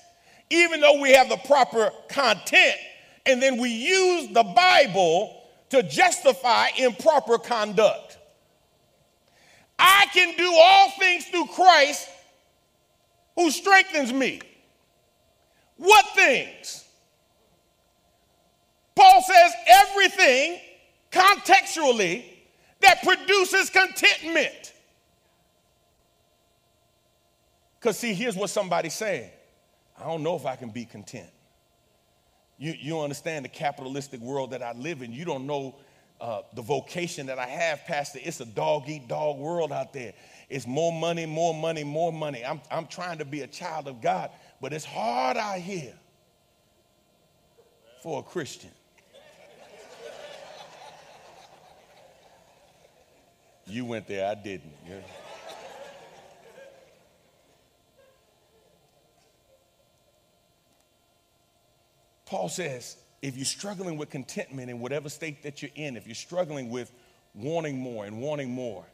even 0.50 0.82
though 0.82 1.00
we 1.00 1.14
have 1.14 1.30
the 1.30 1.38
proper 1.38 1.90
content, 2.10 2.76
and 3.26 3.42
then 3.42 3.58
we 3.58 3.70
use 3.70 4.34
the 4.34 4.44
Bible 4.44 5.42
to 5.70 5.84
justify 5.84 6.68
improper 6.78 7.38
conduct. 7.38 8.18
I 9.80 10.06
can 10.14 10.36
do 10.36 10.54
all 10.54 10.92
things 11.00 11.26
through 11.26 11.48
Christ 11.48 12.10
who 13.36 13.50
strengthens 13.50 14.12
me. 14.12 14.42
What 15.78 16.06
things? 16.14 16.81
Paul 18.95 19.21
says 19.21 19.54
everything 19.67 20.60
contextually 21.12 22.25
that 22.82 23.04
produces 23.04 23.69
contentment. 23.69 24.73
Because, 27.80 27.97
see, 27.97 28.13
here's 28.13 28.36
what 28.36 28.49
somebody's 28.49 28.93
saying 28.93 29.30
I 29.99 30.06
don't 30.06 30.23
know 30.23 30.36
if 30.36 30.45
I 30.45 30.56
can 30.56 30.69
be 30.69 30.86
content. 30.86 31.30
You, 32.58 32.75
you 32.80 32.99
understand 32.99 33.45
the 33.45 33.49
capitalistic 33.49 34.19
world 34.19 34.51
that 34.51 34.62
I 34.62 34.73
live 34.73 35.01
in. 35.01 35.12
You 35.12 35.25
don't 35.25 35.47
know 35.47 35.75
uh, 36.19 36.41
the 36.54 36.62
vocation 36.62 37.25
that 37.25 37.39
I 37.39 37.47
have, 37.47 37.84
Pastor. 37.86 38.19
It's 38.21 38.39
a 38.39 38.45
dog 38.45 38.88
eat 38.88 39.08
dog 39.08 39.38
world 39.38 39.71
out 39.71 39.93
there. 39.93 40.13
It's 40.47 40.67
more 40.67 40.91
money, 40.91 41.25
more 41.25 41.56
money, 41.56 41.84
more 41.84 42.13
money. 42.13 42.45
I'm, 42.45 42.62
I'm 42.69 42.86
trying 42.86 43.17
to 43.17 43.25
be 43.25 43.41
a 43.41 43.47
child 43.47 43.88
of 43.88 44.01
God, 44.01 44.30
but 44.62 44.73
it's 44.73 44.86
hard 44.86 45.38
out 45.38 45.58
here 45.58 45.93
for 48.04 48.19
a 48.19 48.23
Christian. 48.23 48.69
You 53.72 53.86
went 53.86 54.06
there, 54.06 54.30
I 54.30 54.36
didn't. 54.36 54.74
Yeah. 54.86 54.96
Paul 62.26 62.50
says, 62.50 62.98
if 63.22 63.38
you're 63.38 63.46
struggling 63.46 63.96
with 63.96 64.10
contentment 64.10 64.70
in 64.70 64.82
whatever 64.82 65.08
state 65.08 65.44
that 65.44 65.62
you're 65.62 65.72
in, 65.76 65.96
if 65.96 66.06
you're 66.06 66.16
struggling 66.16 66.70
with 66.70 66.92
wanting 67.34 67.78
more 67.78 68.04
and 68.04 68.20
wanting 68.20 68.50
more, 68.50 68.86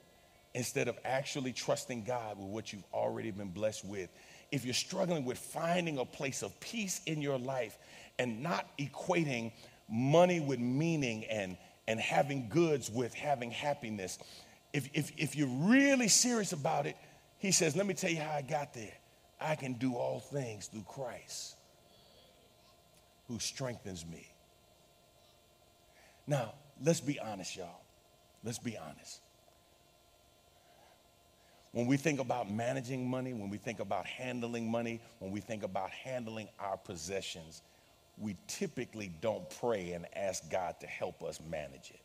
instead 0.54 0.88
of 0.88 0.96
actually 1.04 1.54
trusting 1.54 2.04
God 2.04 2.38
with 2.38 2.48
what 2.48 2.72
you've 2.72 2.84
already 2.94 3.32
been 3.32 3.50
blessed 3.50 3.84
with, 3.84 4.12
if 4.52 4.64
you're 4.64 4.76
struggling 4.76 5.26
with 5.26 5.40
finding 5.40 5.98
a 5.98 6.06
place 6.06 6.44
of 6.44 6.58
peace 6.60 7.02
in 7.08 7.20
your 7.20 7.40
life 7.40 7.80
and 8.20 8.44
not 8.44 8.68
equating 8.78 9.52
money 9.90 10.40
with 10.40 10.60
meaning 10.60 11.26
and, 11.26 11.58
and 11.88 12.00
having 12.00 12.48
goods 12.50 12.92
with 12.92 13.16
having 13.16 13.50
happiness, 13.50 14.20
if, 14.74 14.90
if, 14.94 15.12
if 15.18 15.36
you're 15.36 15.48
really 15.48 16.08
serious 16.08 16.54
about 16.54 16.86
it, 16.86 16.96
he 17.38 17.52
says, 17.52 17.76
Let 17.76 17.86
me 17.86 17.94
tell 17.94 18.12
you 18.12 18.20
how 18.20 18.32
I 18.32 18.42
got 18.42 18.74
there. 18.74 18.94
I 19.40 19.56
can 19.56 19.74
do 19.74 19.96
all 19.96 20.20
things 20.20 20.68
through 20.68 20.86
Christ 20.88 21.56
who 23.28 23.40
strengthens 23.40 24.06
me. 24.06 24.28
Now, 26.26 26.54
let's 26.84 27.02
be 27.02 27.20
honest, 27.20 27.56
y'all. 27.56 27.82
Let's 28.44 28.60
be 28.60 28.78
honest. 28.78 29.22
When 31.72 31.86
we 31.86 31.98
think 31.98 32.20
about 32.20 32.50
managing 32.50 33.08
money, 33.08 33.34
when 33.34 33.50
we 33.50 33.58
think 33.58 33.80
about 33.80 34.06
handling 34.06 34.70
money, 34.72 35.00
when 35.20 35.32
we 35.32 35.42
think 35.42 35.64
about 35.64 35.92
handling 35.92 36.48
our 36.60 36.78
possessions, 36.78 37.62
we 38.18 38.36
typically 38.48 39.12
don't 39.22 39.48
pray 39.62 39.92
and 39.92 40.08
ask 40.16 40.50
God 40.50 40.80
to 40.80 40.88
help 40.88 41.22
us 41.22 41.40
manage 41.50 41.92
it 41.92 42.00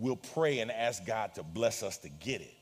we'll 0.00 0.16
pray 0.16 0.60
and 0.60 0.70
ask 0.70 1.04
God 1.04 1.34
to 1.34 1.42
bless 1.42 1.82
us 1.82 1.98
to 1.98 2.08
get 2.08 2.40
it. 2.40 2.54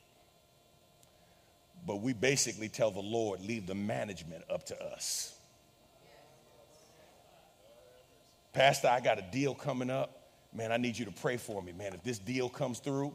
But 1.87 2.03
we 2.03 2.13
basically 2.13 2.69
tell 2.69 2.91
the 2.91 3.01
Lord, 3.01 3.41
leave 3.41 3.67
the 3.67 3.75
management 3.75 4.45
up 4.51 4.65
to 4.67 4.83
us. 4.83 5.39
Pastor, 8.53 8.89
I 8.89 9.01
got 9.01 9.19
a 9.19 9.25
deal 9.31 9.55
coming 9.55 9.89
up. 9.89 10.15
Man, 10.53 10.73
I 10.73 10.79
need 10.79 10.99
you 10.99 11.05
to 11.05 11.13
pray 11.13 11.37
for 11.37 11.63
me, 11.63 11.73
man. 11.73 11.95
If 11.95 12.03
this 12.03 12.19
deal 12.19 12.49
comes 12.49 12.81
through. 12.81 13.15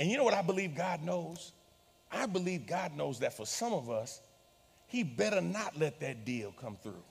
And 0.00 0.10
you 0.10 0.16
know 0.16 0.24
what 0.24 0.34
I 0.34 0.42
believe 0.42 0.74
God 0.74 1.02
knows? 1.02 1.52
I 2.10 2.26
believe 2.26 2.66
God 2.66 2.96
knows 2.96 3.20
that 3.20 3.36
for 3.36 3.46
some 3.46 3.72
of 3.72 3.90
us, 3.90 4.20
He 4.88 5.02
better 5.02 5.40
not 5.40 5.78
let 5.78 6.00
that 6.00 6.24
deal 6.24 6.52
come 6.60 6.76
through. 6.82 7.02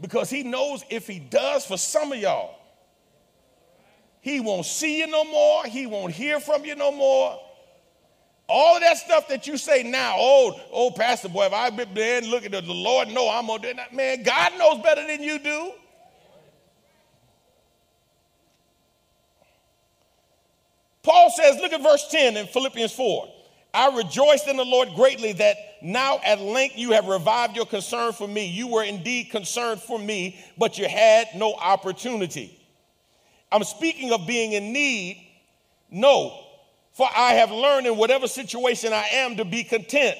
Because 0.00 0.30
he 0.30 0.42
knows 0.42 0.84
if 0.90 1.06
he 1.06 1.18
does 1.18 1.64
for 1.64 1.76
some 1.76 2.12
of 2.12 2.18
y'all, 2.18 2.56
he 4.20 4.40
won't 4.40 4.66
see 4.66 4.98
you 4.98 5.06
no 5.06 5.24
more, 5.24 5.64
he 5.66 5.86
won't 5.86 6.12
hear 6.12 6.40
from 6.40 6.64
you 6.64 6.74
no 6.74 6.90
more. 6.90 7.38
All 8.48 8.76
of 8.76 8.82
that 8.82 8.98
stuff 8.98 9.28
that 9.28 9.46
you 9.46 9.56
say 9.56 9.82
now, 9.82 10.16
oh, 10.18 10.60
oh, 10.72 10.90
Pastor 10.90 11.28
Boy, 11.28 11.46
if 11.46 11.52
I've 11.52 11.76
been 11.76 11.94
there 11.94 12.18
and 12.18 12.26
look 12.26 12.44
at 12.44 12.52
the, 12.52 12.60
Lord, 12.62 13.08
no, 13.08 13.30
I'm 13.30 13.46
do 13.46 13.74
that. 13.74 13.94
Man, 13.94 14.22
God 14.22 14.52
knows 14.58 14.82
better 14.82 15.06
than 15.06 15.22
you 15.22 15.38
do. 15.38 15.72
Paul 21.02 21.30
says, 21.30 21.56
look 21.60 21.72
at 21.72 21.82
verse 21.82 22.06
10 22.10 22.36
in 22.36 22.46
Philippians 22.46 22.92
4. 22.92 23.28
I 23.74 23.96
rejoiced 23.96 24.46
in 24.46 24.56
the 24.56 24.64
Lord 24.64 24.90
greatly 24.94 25.32
that 25.34 25.56
now 25.82 26.20
at 26.24 26.40
length 26.40 26.78
you 26.78 26.92
have 26.92 27.06
revived 27.06 27.56
your 27.56 27.66
concern 27.66 28.12
for 28.12 28.28
me. 28.28 28.46
You 28.46 28.68
were 28.68 28.84
indeed 28.84 29.30
concerned 29.30 29.80
for 29.80 29.98
me, 29.98 30.38
but 30.56 30.78
you 30.78 30.88
had 30.88 31.26
no 31.34 31.54
opportunity. 31.54 32.56
I'm 33.50 33.64
speaking 33.64 34.12
of 34.12 34.26
being 34.26 34.52
in 34.52 34.72
need. 34.72 35.20
No, 35.90 36.40
for 36.92 37.08
I 37.14 37.34
have 37.34 37.50
learned 37.50 37.86
in 37.86 37.96
whatever 37.96 38.28
situation 38.28 38.92
I 38.92 39.08
am 39.12 39.36
to 39.36 39.44
be 39.44 39.64
content. 39.64 40.16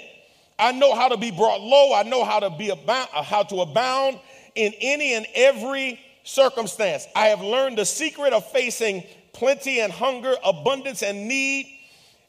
I 0.59 0.73
know 0.73 0.95
how 0.95 1.09
to 1.09 1.17
be 1.17 1.31
brought 1.31 1.61
low. 1.61 1.95
I 1.95 2.03
know 2.03 2.25
how 2.25 2.41
to 2.41 2.51
be 2.51 2.71
about, 2.71 3.09
uh, 3.15 3.23
how 3.23 3.45
to 3.45 3.61
abound 3.61 4.19
in 4.55 4.73
any 4.81 5.15
and 5.15 5.27
every 5.35 6.01
circumstance. 6.25 7.07
I 7.15 7.27
have 7.27 7.41
learned 7.41 7.79
the 7.79 7.85
secret 7.85 8.33
of 8.33 8.49
facing 8.51 9.05
plenty 9.33 9.81
and 9.81 9.93
hunger, 9.93 10.35
abundance 10.45 11.03
and 11.03 11.29
need 11.29 11.74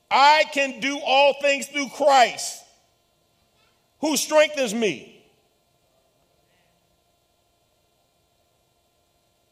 I 0.10 0.46
can 0.54 0.80
do 0.80 1.00
all 1.00 1.34
things 1.42 1.68
through 1.68 1.90
Christ 1.90 2.64
who 4.00 4.18
strengthens 4.18 4.74
me. 4.74 5.12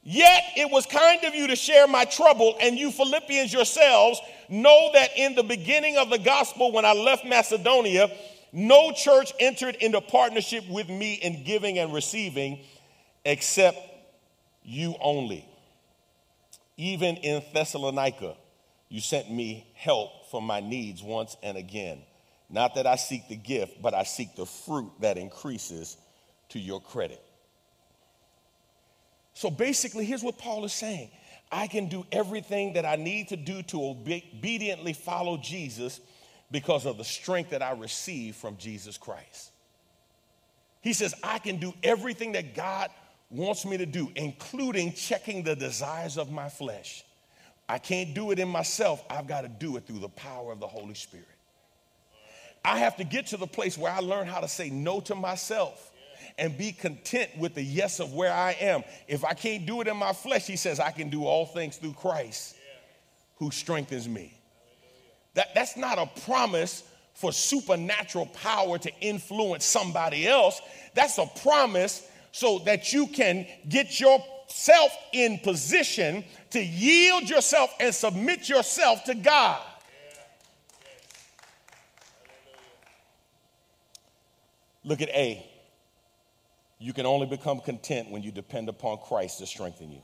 Yet 0.04 0.44
it 0.58 0.70
was 0.70 0.86
kind 0.86 1.24
of 1.24 1.34
you 1.34 1.48
to 1.48 1.56
share 1.56 1.88
my 1.88 2.04
trouble, 2.04 2.58
and 2.62 2.78
you 2.78 2.92
Philippians 2.92 3.54
yourselves 3.54 4.20
know 4.50 4.89
that 4.94 5.12
in 5.18 5.34
the 5.34 5.44
beginning 5.44 5.98
of 5.98 6.10
the 6.10 6.20
gospel, 6.20 6.74
when 6.74 6.84
I 6.84 6.94
left 6.94 7.26
Macedonia, 7.26 8.10
no 8.52 8.92
church 8.92 9.32
entered 9.39 9.76
into 9.76 10.02
partnership 10.02 10.68
with 10.70 10.89
me 10.89 11.13
in 11.16 11.44
giving 11.44 11.80
and 11.80 11.94
receiving 11.94 12.60
except 13.26 13.78
you 14.63 14.96
only. 15.02 15.48
Even 16.76 17.16
in 17.18 17.42
Thessalonica, 17.54 18.36
you 18.89 19.00
sent 19.00 19.32
me 19.32 19.66
help 19.74 20.12
for 20.34 20.41
my 20.41 20.62
needs 20.62 21.04
once 21.04 21.38
and 21.43 21.60
again. 21.60 22.02
Not 22.50 22.74
that 22.74 22.88
I 22.88 22.96
seek 22.96 23.28
the 23.28 23.36
gift, 23.36 23.80
but 23.84 23.93
I 23.93 24.02
seek 24.02 24.36
the 24.36 24.48
fruit 24.48 24.91
that 25.02 25.15
increases 25.15 25.96
to 26.50 26.60
your 26.60 26.82
credit. 26.82 27.22
So 29.36 29.52
basically, 29.52 30.06
here's 30.06 30.24
what 30.24 30.39
Paul 30.39 30.65
is 30.65 30.74
saying 30.74 31.12
I 31.52 31.67
can 31.67 31.88
do 31.88 32.04
everything 32.12 32.74
that 32.74 32.84
I 32.84 32.96
need 32.96 33.28
to 33.28 33.38
do 33.38 33.62
to 33.62 33.84
obediently 33.84 34.93
follow 34.93 35.38
Jesus 35.38 36.00
because 36.50 36.88
of 36.88 36.98
the 36.98 37.04
strength 37.04 37.52
that 37.52 37.62
I 37.62 37.74
receive 37.74 38.36
from 38.36 38.58
Jesus 38.58 38.98
Christ. 38.98 39.52
He 40.82 40.93
says, 40.93 41.13
I 41.22 41.38
can 41.38 41.58
do 41.58 41.76
everything 41.84 42.32
that 42.32 42.56
God 42.56 42.89
wants 43.30 43.67
me 43.67 43.78
to 43.78 43.86
do, 43.86 44.12
including 44.15 44.93
checking 44.93 45.43
the 45.43 45.56
desires 45.56 46.17
of 46.17 46.32
my 46.32 46.50
flesh. 46.50 47.04
I 47.74 47.80
can't 47.80 48.14
do 48.14 48.30
it 48.30 48.38
in 48.38 48.50
myself. 48.50 49.04
I've 49.10 49.26
got 49.26 49.42
to 49.42 49.48
do 49.48 49.78
it 49.78 49.88
through 49.88 49.98
the 49.98 50.10
power 50.10 50.52
of 50.52 50.60
the 50.60 50.68
Holy 50.68 50.94
Spirit. 50.94 51.26
I 52.64 52.78
have 52.78 52.98
to 52.98 53.04
get 53.04 53.26
to 53.28 53.38
the 53.38 53.48
place 53.48 53.80
where 53.80 53.92
I 53.92 53.98
learn 53.98 54.28
how 54.28 54.42
to 54.42 54.48
say 54.48 54.70
no 54.70 55.00
to 55.00 55.16
myself 55.16 55.92
and 56.38 56.56
be 56.56 56.72
content 56.72 57.32
with 57.36 57.56
the 57.56 57.64
yes 57.64 58.00
of 58.00 58.14
where 58.14 58.32
I 58.32 58.56
am. 58.60 58.84
If 59.08 59.26
I 59.26 59.34
can't 59.34 59.66
do 59.66 59.82
it 59.82 59.88
in 59.88 59.98
my 59.98 60.14
flesh, 60.14 60.46
he 60.46 60.56
says, 60.56 60.80
I 60.80 60.92
can 60.92 61.10
do 61.10 61.26
all 61.26 61.48
things 61.48 61.78
through 61.78 61.94
Christ 61.94 62.56
who 63.38 63.50
strengthens 63.50 64.08
me. 64.08 64.40
That, 65.34 65.56
that's 65.56 65.76
not 65.76 65.97
a 65.97 66.06
promise 66.22 66.84
for 67.16 67.32
supernatural 67.32 68.28
power 68.28 68.78
to 68.78 68.91
influence 69.02 69.66
somebody 69.66 70.28
else. 70.28 70.62
That's 70.93 71.18
a 71.18 71.26
promise 71.41 72.08
so 72.32 72.60
that 72.66 72.93
you 72.93 73.08
can 73.08 73.47
get 73.68 74.00
yourself 74.54 74.95
in 75.12 75.39
position 75.39 76.24
to 76.51 76.64
yield 76.64 77.28
yourself 77.28 77.74
and 77.80 77.93
submit 77.93 78.47
yourself 78.47 79.04
to 79.06 79.16
God. 79.16 79.62
Look 84.84 85.01
at 85.01 85.10
A. 85.10 85.49
You 86.78 86.93
can 86.93 87.06
only 87.06 87.26
become 87.26 87.62
content 87.62 88.12
when 88.12 88.22
you 88.22 88.32
depend 88.32 88.70
upon 88.70 88.97
Christ 88.97 89.39
to 89.39 89.47
strengthen 89.47 89.91
you. 89.91 90.01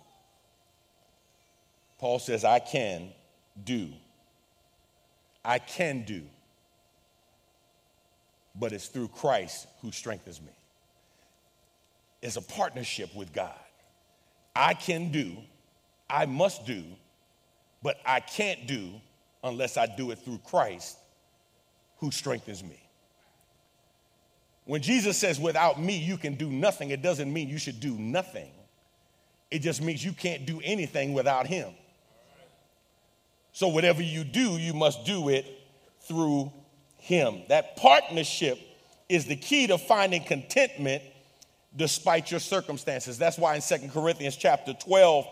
Paul 1.99 2.17
says, 2.17 2.43
I 2.43 2.59
can 2.59 3.09
do. 3.61 3.89
I 5.43 5.59
can 5.59 6.05
do. 6.05 6.23
But 8.55 8.71
it's 8.71 8.87
through 8.87 9.09
Christ 9.09 9.67
who 9.81 9.91
strengthens 9.91 10.41
me. 10.41 10.53
It's 12.21 12.37
a 12.37 12.41
partnership 12.41 13.13
with 13.13 13.31
God. 13.33 13.53
I 14.59 14.73
can 14.73 15.09
do, 15.09 15.37
I 16.09 16.25
must 16.25 16.65
do, 16.65 16.83
but 17.81 17.97
I 18.05 18.19
can't 18.19 18.67
do 18.67 18.91
unless 19.41 19.77
I 19.77 19.85
do 19.85 20.11
it 20.11 20.19
through 20.19 20.39
Christ 20.39 20.97
who 21.99 22.11
strengthens 22.11 22.61
me. 22.61 22.77
When 24.65 24.81
Jesus 24.81 25.17
says, 25.17 25.39
without 25.39 25.81
me, 25.81 25.97
you 25.97 26.17
can 26.17 26.35
do 26.35 26.49
nothing, 26.49 26.89
it 26.89 27.01
doesn't 27.01 27.31
mean 27.31 27.47
you 27.47 27.57
should 27.57 27.79
do 27.79 27.93
nothing. 27.97 28.51
It 29.49 29.59
just 29.59 29.81
means 29.81 30.03
you 30.03 30.11
can't 30.11 30.45
do 30.45 30.59
anything 30.61 31.13
without 31.13 31.47
Him. 31.47 31.73
So, 33.53 33.69
whatever 33.69 34.01
you 34.01 34.25
do, 34.25 34.57
you 34.57 34.73
must 34.73 35.05
do 35.05 35.29
it 35.29 35.47
through 36.01 36.51
Him. 36.97 37.43
That 37.47 37.77
partnership 37.77 38.59
is 39.07 39.23
the 39.23 39.37
key 39.37 39.67
to 39.67 39.77
finding 39.77 40.21
contentment 40.25 41.01
despite 41.75 42.31
your 42.31 42.39
circumstances. 42.39 43.17
That's 43.17 43.37
why 43.37 43.55
in 43.55 43.61
Second 43.61 43.91
Corinthians 43.91 44.35
chapter 44.35 44.73
12, 44.73 45.25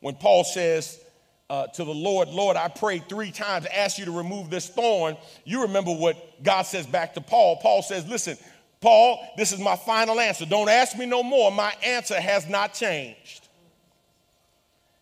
when 0.00 0.14
Paul 0.14 0.44
says 0.44 1.00
uh, 1.48 1.66
to 1.68 1.84
the 1.84 1.94
Lord, 1.94 2.28
Lord, 2.28 2.56
I 2.56 2.68
prayed 2.68 3.08
three 3.08 3.30
times, 3.30 3.66
asked 3.66 3.98
you 3.98 4.04
to 4.06 4.10
remove 4.10 4.50
this 4.50 4.68
thorn, 4.68 5.16
you 5.44 5.62
remember 5.62 5.92
what 5.92 6.42
God 6.42 6.62
says 6.62 6.86
back 6.86 7.14
to 7.14 7.20
Paul. 7.20 7.56
Paul 7.56 7.82
says, 7.82 8.08
Listen, 8.08 8.36
Paul, 8.80 9.18
this 9.36 9.52
is 9.52 9.60
my 9.60 9.76
final 9.76 10.20
answer. 10.20 10.44
Don't 10.44 10.68
ask 10.68 10.96
me 10.96 11.06
no 11.06 11.22
more. 11.22 11.50
My 11.50 11.72
answer 11.82 12.20
has 12.20 12.48
not 12.48 12.74
changed. 12.74 13.48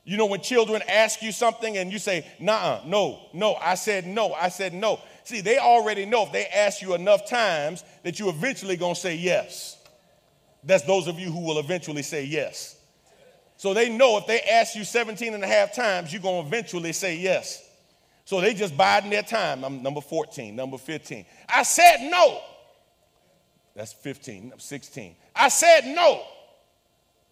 You 0.04 0.16
know, 0.16 0.26
when 0.26 0.40
children 0.40 0.82
ask 0.88 1.22
you 1.22 1.30
something 1.32 1.76
and 1.76 1.92
you 1.92 1.98
say, 1.98 2.26
nah, 2.40 2.80
no, 2.84 3.20
no, 3.32 3.54
I 3.54 3.76
said 3.76 4.06
no, 4.06 4.34
I 4.34 4.48
said 4.48 4.74
no. 4.74 5.00
See, 5.24 5.40
they 5.40 5.58
already 5.58 6.06
know 6.06 6.24
if 6.24 6.32
they 6.32 6.46
ask 6.46 6.82
you 6.82 6.94
enough 6.94 7.28
times 7.28 7.84
that 8.02 8.18
you 8.18 8.28
eventually 8.28 8.76
gonna 8.76 8.96
say 8.96 9.14
yes. 9.14 9.81
That's 10.64 10.84
those 10.84 11.08
of 11.08 11.18
you 11.18 11.30
who 11.30 11.40
will 11.40 11.58
eventually 11.58 12.02
say 12.02 12.24
yes. 12.24 12.76
So 13.56 13.74
they 13.74 13.88
know 13.88 14.18
if 14.18 14.26
they 14.26 14.40
ask 14.40 14.74
you 14.74 14.84
17 14.84 15.34
and 15.34 15.42
a 15.42 15.46
half 15.46 15.74
times, 15.74 16.12
you're 16.12 16.22
gonna 16.22 16.46
eventually 16.46 16.92
say 16.92 17.16
yes. 17.16 17.68
So 18.24 18.40
they 18.40 18.54
just 18.54 18.76
biding 18.76 19.10
their 19.10 19.22
time. 19.22 19.64
I'm 19.64 19.82
number 19.82 20.00
14, 20.00 20.54
number 20.54 20.78
15. 20.78 21.24
I 21.48 21.62
said 21.62 22.08
no. 22.10 22.40
That's 23.74 23.92
15, 23.92 24.54
16. 24.58 25.16
I 25.34 25.48
said 25.48 25.86
no. 25.86 26.22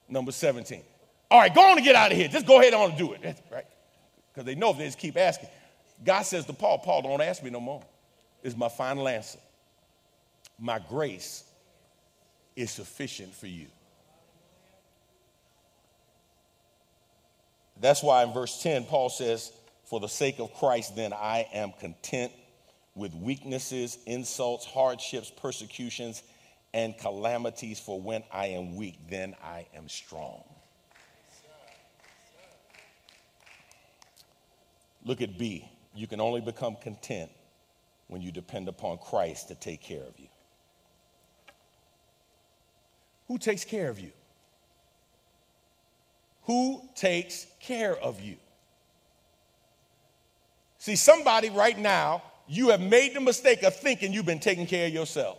Number 0.08 0.32
17. 0.32 0.82
All 1.30 1.40
right, 1.40 1.54
go 1.54 1.62
on 1.62 1.76
and 1.76 1.84
get 1.84 1.94
out 1.94 2.10
of 2.10 2.18
here. 2.18 2.28
Just 2.28 2.46
go 2.46 2.60
ahead 2.60 2.74
on 2.74 2.90
and 2.90 2.98
do 2.98 3.12
it. 3.12 3.20
That's 3.22 3.40
right. 3.52 3.66
Because 4.32 4.46
they 4.46 4.54
know 4.54 4.70
if 4.70 4.78
they 4.78 4.86
just 4.86 4.98
keep 4.98 5.16
asking. 5.16 5.48
God 6.04 6.22
says 6.22 6.46
to 6.46 6.52
Paul, 6.52 6.78
Paul, 6.78 7.02
don't 7.02 7.20
ask 7.20 7.42
me 7.42 7.50
no 7.50 7.60
more. 7.60 7.82
Is 8.42 8.56
my 8.56 8.68
final 8.68 9.06
answer. 9.06 9.38
My 10.58 10.78
grace 10.78 11.44
is 12.60 12.70
sufficient 12.70 13.34
for 13.34 13.46
you. 13.46 13.66
That's 17.80 18.02
why 18.02 18.22
in 18.24 18.32
verse 18.32 18.62
10, 18.62 18.84
Paul 18.84 19.08
says, 19.08 19.52
For 19.86 20.00
the 20.00 20.08
sake 20.08 20.38
of 20.38 20.52
Christ, 20.54 20.94
then 20.94 21.12
I 21.12 21.48
am 21.52 21.72
content 21.80 22.32
with 22.94 23.14
weaknesses, 23.14 23.96
insults, 24.06 24.66
hardships, 24.66 25.30
persecutions, 25.30 26.22
and 26.74 26.96
calamities, 26.98 27.80
for 27.80 28.00
when 28.00 28.22
I 28.30 28.48
am 28.48 28.76
weak, 28.76 28.98
then 29.08 29.34
I 29.42 29.66
am 29.74 29.88
strong. 29.88 30.44
Look 35.04 35.22
at 35.22 35.38
B. 35.38 35.66
You 35.94 36.06
can 36.06 36.20
only 36.20 36.42
become 36.42 36.76
content 36.76 37.30
when 38.08 38.20
you 38.20 38.30
depend 38.30 38.68
upon 38.68 38.98
Christ 38.98 39.48
to 39.48 39.54
take 39.54 39.80
care 39.80 40.02
of 40.02 40.12
you. 40.18 40.28
Who 43.30 43.38
takes 43.38 43.64
care 43.64 43.88
of 43.88 44.00
you? 44.00 44.10
Who 46.46 46.82
takes 46.96 47.46
care 47.60 47.96
of 47.96 48.20
you? 48.20 48.34
See, 50.78 50.96
somebody 50.96 51.48
right 51.48 51.78
now, 51.78 52.24
you 52.48 52.70
have 52.70 52.80
made 52.80 53.14
the 53.14 53.20
mistake 53.20 53.62
of 53.62 53.76
thinking 53.76 54.12
you've 54.12 54.26
been 54.26 54.40
taking 54.40 54.66
care 54.66 54.88
of 54.88 54.92
yourself. 54.92 55.38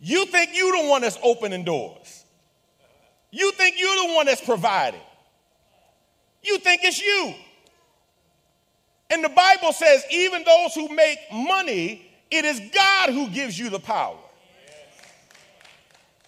You 0.00 0.26
think 0.26 0.50
you're 0.52 0.82
the 0.82 0.88
one 0.88 1.02
that's 1.02 1.18
opening 1.22 1.62
doors. 1.62 2.24
You 3.30 3.52
think 3.52 3.76
you're 3.78 4.08
the 4.08 4.14
one 4.16 4.26
that's 4.26 4.44
providing. 4.44 4.98
You 6.42 6.58
think 6.58 6.80
it's 6.82 7.00
you. 7.00 7.34
And 9.10 9.22
the 9.22 9.28
Bible 9.28 9.72
says, 9.72 10.02
even 10.10 10.42
those 10.42 10.74
who 10.74 10.88
make 10.88 11.18
money, 11.32 12.10
it 12.32 12.44
is 12.44 12.60
God 12.74 13.10
who 13.10 13.28
gives 13.28 13.56
you 13.56 13.70
the 13.70 13.78
power 13.78 14.16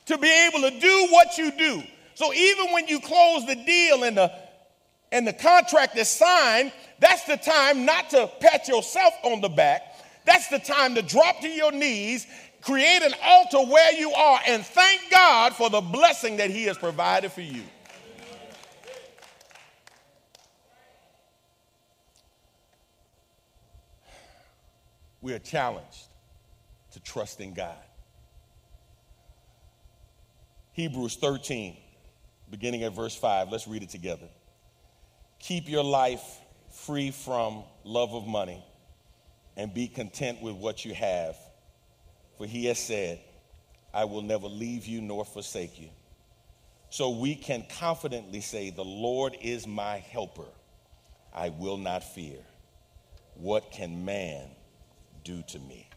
to 0.06 0.18
be 0.18 0.28
able 0.46 0.68
to 0.68 0.80
do 0.80 1.06
what 1.10 1.38
you 1.38 1.50
do. 1.52 1.82
So 2.14 2.32
even 2.32 2.72
when 2.72 2.88
you 2.88 3.00
close 3.00 3.46
the 3.46 3.56
deal 3.56 4.04
and 4.04 4.16
the 4.16 4.32
and 5.10 5.26
the 5.26 5.32
contract 5.32 5.96
is 5.98 6.08
signed, 6.08 6.72
that's 6.98 7.24
the 7.24 7.36
time 7.36 7.84
not 7.84 8.08
to 8.10 8.30
pat 8.40 8.66
yourself 8.66 9.12
on 9.24 9.42
the 9.42 9.48
back. 9.50 9.82
That's 10.24 10.48
the 10.48 10.58
time 10.58 10.94
to 10.94 11.02
drop 11.02 11.40
to 11.40 11.48
your 11.48 11.70
knees, 11.70 12.26
create 12.62 13.02
an 13.02 13.12
altar 13.22 13.58
where 13.70 13.92
you 13.92 14.10
are, 14.12 14.40
and 14.46 14.64
thank 14.64 15.02
God 15.10 15.54
for 15.54 15.68
the 15.68 15.82
blessing 15.82 16.38
that 16.38 16.48
He 16.48 16.64
has 16.64 16.78
provided 16.78 17.30
for 17.30 17.42
you. 17.42 17.62
we 25.22 25.32
are 25.32 25.38
challenged 25.38 26.08
to 26.90 27.00
trust 27.00 27.40
in 27.40 27.54
God. 27.54 27.76
Hebrews 30.72 31.16
13, 31.16 31.76
beginning 32.50 32.82
at 32.82 32.94
verse 32.94 33.14
5. 33.14 33.50
Let's 33.50 33.68
read 33.68 33.82
it 33.82 33.90
together. 33.90 34.28
Keep 35.38 35.68
your 35.68 35.84
life 35.84 36.22
free 36.70 37.10
from 37.10 37.64
love 37.84 38.14
of 38.14 38.26
money 38.26 38.64
and 39.56 39.74
be 39.74 39.86
content 39.86 40.40
with 40.40 40.54
what 40.56 40.84
you 40.84 40.94
have. 40.94 41.36
For 42.38 42.46
he 42.46 42.66
has 42.66 42.78
said, 42.78 43.20
I 43.92 44.04
will 44.04 44.22
never 44.22 44.46
leave 44.46 44.86
you 44.86 45.02
nor 45.02 45.24
forsake 45.24 45.78
you. 45.78 45.90
So 46.88 47.10
we 47.10 47.34
can 47.34 47.64
confidently 47.78 48.40
say, 48.40 48.70
The 48.70 48.84
Lord 48.84 49.36
is 49.40 49.66
my 49.66 49.98
helper. 49.98 50.48
I 51.34 51.50
will 51.50 51.76
not 51.76 52.02
fear. 52.02 52.38
What 53.34 53.70
can 53.72 54.04
man 54.04 54.48
do 55.24 55.42
to 55.48 55.58
me. 55.58 55.88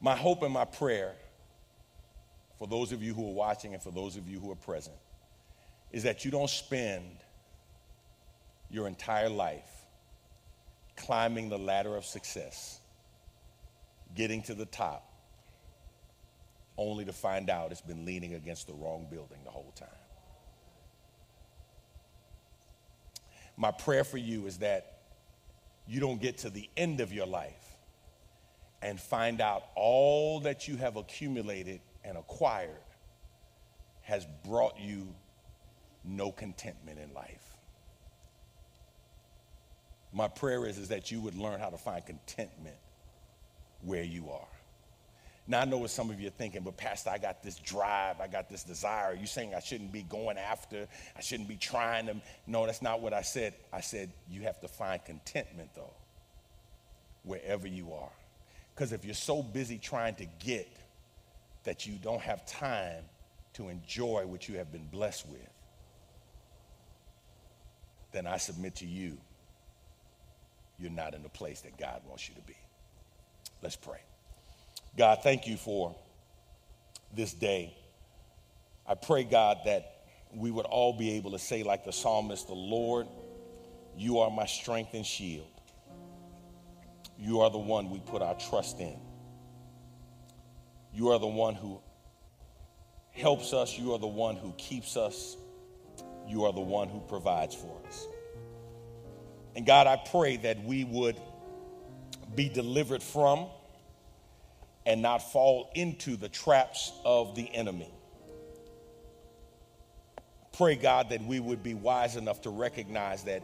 My 0.00 0.14
hope 0.14 0.42
and 0.42 0.52
my 0.52 0.64
prayer 0.64 1.14
for 2.58 2.66
those 2.66 2.92
of 2.92 3.02
you 3.02 3.14
who 3.14 3.28
are 3.28 3.34
watching 3.34 3.74
and 3.74 3.82
for 3.82 3.90
those 3.90 4.16
of 4.16 4.28
you 4.28 4.40
who 4.40 4.50
are 4.50 4.56
present 4.56 4.96
is 5.92 6.02
that 6.02 6.24
you 6.24 6.30
don't 6.30 6.50
spend 6.50 7.04
your 8.70 8.86
entire 8.86 9.28
life 9.28 9.70
climbing 10.96 11.48
the 11.48 11.58
ladder 11.58 11.96
of 11.96 12.04
success, 12.04 12.80
getting 14.14 14.42
to 14.42 14.54
the 14.54 14.66
top, 14.66 15.12
only 16.78 17.04
to 17.04 17.12
find 17.12 17.48
out 17.48 17.70
it's 17.70 17.80
been 17.80 18.04
leaning 18.04 18.34
against 18.34 18.66
the 18.66 18.74
wrong 18.74 19.06
building 19.10 19.38
the 19.44 19.50
whole 19.50 19.72
time. 19.76 19.88
My 23.56 23.70
prayer 23.70 24.04
for 24.04 24.18
you 24.18 24.46
is 24.46 24.58
that 24.58 24.98
you 25.86 26.00
don't 26.00 26.20
get 26.20 26.38
to 26.38 26.50
the 26.50 26.68
end 26.76 27.00
of 27.00 27.12
your 27.12 27.26
life 27.26 27.76
and 28.82 29.00
find 29.00 29.40
out 29.40 29.64
all 29.74 30.40
that 30.40 30.68
you 30.68 30.76
have 30.76 30.96
accumulated 30.96 31.80
and 32.06 32.16
acquired 32.16 32.70
has 34.02 34.26
brought 34.44 34.78
you 34.78 35.12
no 36.04 36.30
contentment 36.30 36.98
in 37.00 37.12
life. 37.12 37.42
My 40.12 40.28
prayer 40.28 40.64
is, 40.66 40.78
is 40.78 40.88
that 40.88 41.10
you 41.10 41.20
would 41.20 41.34
learn 41.34 41.58
how 41.58 41.68
to 41.68 41.76
find 41.76 42.06
contentment 42.06 42.76
where 43.82 44.04
you 44.04 44.30
are. 44.30 44.46
Now, 45.48 45.60
I 45.60 45.64
know 45.64 45.78
what 45.78 45.90
some 45.90 46.10
of 46.10 46.20
you 46.20 46.28
are 46.28 46.32
thinking, 46.32 46.62
but 46.62 46.76
Pastor, 46.76 47.10
I 47.10 47.18
got 47.18 47.42
this 47.42 47.58
drive, 47.58 48.20
I 48.20 48.26
got 48.26 48.48
this 48.48 48.64
desire. 48.64 49.12
Are 49.12 49.14
you 49.14 49.26
saying 49.26 49.54
I 49.54 49.60
shouldn't 49.60 49.92
be 49.92 50.02
going 50.02 50.38
after, 50.38 50.88
I 51.16 51.20
shouldn't 51.20 51.48
be 51.48 51.56
trying 51.56 52.06
to? 52.06 52.16
No, 52.46 52.66
that's 52.66 52.82
not 52.82 53.00
what 53.00 53.12
I 53.12 53.22
said. 53.22 53.54
I 53.72 53.80
said 53.80 54.10
you 54.28 54.42
have 54.42 54.60
to 54.60 54.68
find 54.68 55.04
contentment, 55.04 55.70
though, 55.74 55.94
wherever 57.22 57.68
you 57.68 57.92
are. 57.92 58.10
Because 58.74 58.92
if 58.92 59.04
you're 59.04 59.14
so 59.14 59.42
busy 59.42 59.78
trying 59.78 60.16
to 60.16 60.26
get 60.40 60.68
that 61.66 61.84
you 61.84 61.98
don't 62.02 62.22
have 62.22 62.46
time 62.46 63.02
to 63.52 63.68
enjoy 63.68 64.24
what 64.24 64.48
you 64.48 64.56
have 64.56 64.72
been 64.72 64.86
blessed 64.86 65.28
with, 65.28 65.48
then 68.12 68.26
I 68.26 68.38
submit 68.38 68.76
to 68.76 68.86
you, 68.86 69.18
you're 70.78 70.90
not 70.90 71.14
in 71.14 71.22
the 71.22 71.28
place 71.28 71.60
that 71.62 71.76
God 71.76 72.00
wants 72.08 72.28
you 72.28 72.34
to 72.36 72.40
be. 72.42 72.56
Let's 73.62 73.76
pray. 73.76 73.98
God, 74.96 75.18
thank 75.22 75.46
you 75.46 75.56
for 75.56 75.94
this 77.14 77.32
day. 77.32 77.76
I 78.86 78.94
pray, 78.94 79.24
God, 79.24 79.58
that 79.64 80.04
we 80.34 80.50
would 80.50 80.66
all 80.66 80.92
be 80.92 81.12
able 81.12 81.32
to 81.32 81.38
say, 81.38 81.62
like 81.62 81.84
the 81.84 81.92
psalmist, 81.92 82.46
the 82.46 82.54
Lord, 82.54 83.08
you 83.96 84.20
are 84.20 84.30
my 84.30 84.46
strength 84.46 84.94
and 84.94 85.04
shield. 85.04 85.48
You 87.18 87.40
are 87.40 87.50
the 87.50 87.58
one 87.58 87.90
we 87.90 87.98
put 88.00 88.22
our 88.22 88.34
trust 88.34 88.78
in. 88.78 88.98
You 90.96 91.10
are 91.10 91.18
the 91.18 91.26
one 91.26 91.54
who 91.54 91.78
helps 93.12 93.52
us. 93.52 93.78
You 93.78 93.92
are 93.92 93.98
the 93.98 94.06
one 94.06 94.36
who 94.36 94.54
keeps 94.56 94.96
us. 94.96 95.36
You 96.26 96.44
are 96.44 96.54
the 96.54 96.62
one 96.62 96.88
who 96.88 97.00
provides 97.00 97.54
for 97.54 97.78
us. 97.86 98.08
And 99.54 99.66
God, 99.66 99.86
I 99.86 99.96
pray 99.96 100.38
that 100.38 100.64
we 100.64 100.84
would 100.84 101.20
be 102.34 102.48
delivered 102.48 103.02
from 103.02 103.46
and 104.86 105.02
not 105.02 105.18
fall 105.18 105.70
into 105.74 106.16
the 106.16 106.30
traps 106.30 106.90
of 107.04 107.34
the 107.34 107.54
enemy. 107.54 107.90
Pray, 110.56 110.76
God, 110.76 111.10
that 111.10 111.22
we 111.22 111.40
would 111.40 111.62
be 111.62 111.74
wise 111.74 112.16
enough 112.16 112.40
to 112.42 112.50
recognize 112.50 113.24
that 113.24 113.42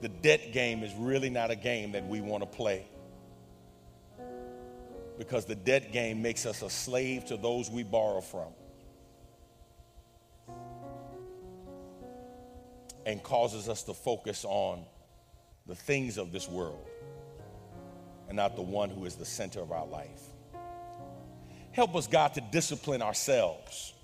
the 0.00 0.08
debt 0.08 0.52
game 0.54 0.82
is 0.82 0.94
really 0.94 1.28
not 1.28 1.50
a 1.50 1.56
game 1.56 1.92
that 1.92 2.08
we 2.08 2.22
want 2.22 2.42
to 2.42 2.46
play. 2.46 2.86
Because 5.18 5.44
the 5.44 5.54
debt 5.54 5.92
game 5.92 6.22
makes 6.22 6.46
us 6.46 6.62
a 6.62 6.70
slave 6.70 7.26
to 7.26 7.36
those 7.36 7.70
we 7.70 7.82
borrow 7.82 8.20
from 8.20 8.52
and 13.04 13.22
causes 13.22 13.68
us 13.68 13.82
to 13.84 13.94
focus 13.94 14.44
on 14.44 14.84
the 15.66 15.74
things 15.74 16.18
of 16.18 16.32
this 16.32 16.48
world 16.48 16.88
and 18.28 18.36
not 18.36 18.56
the 18.56 18.62
one 18.62 18.90
who 18.90 19.04
is 19.04 19.16
the 19.16 19.24
center 19.24 19.60
of 19.60 19.72
our 19.72 19.86
life. 19.86 20.22
Help 21.72 21.96
us, 21.96 22.06
God, 22.06 22.34
to 22.34 22.40
discipline 22.40 23.02
ourselves, 23.02 23.94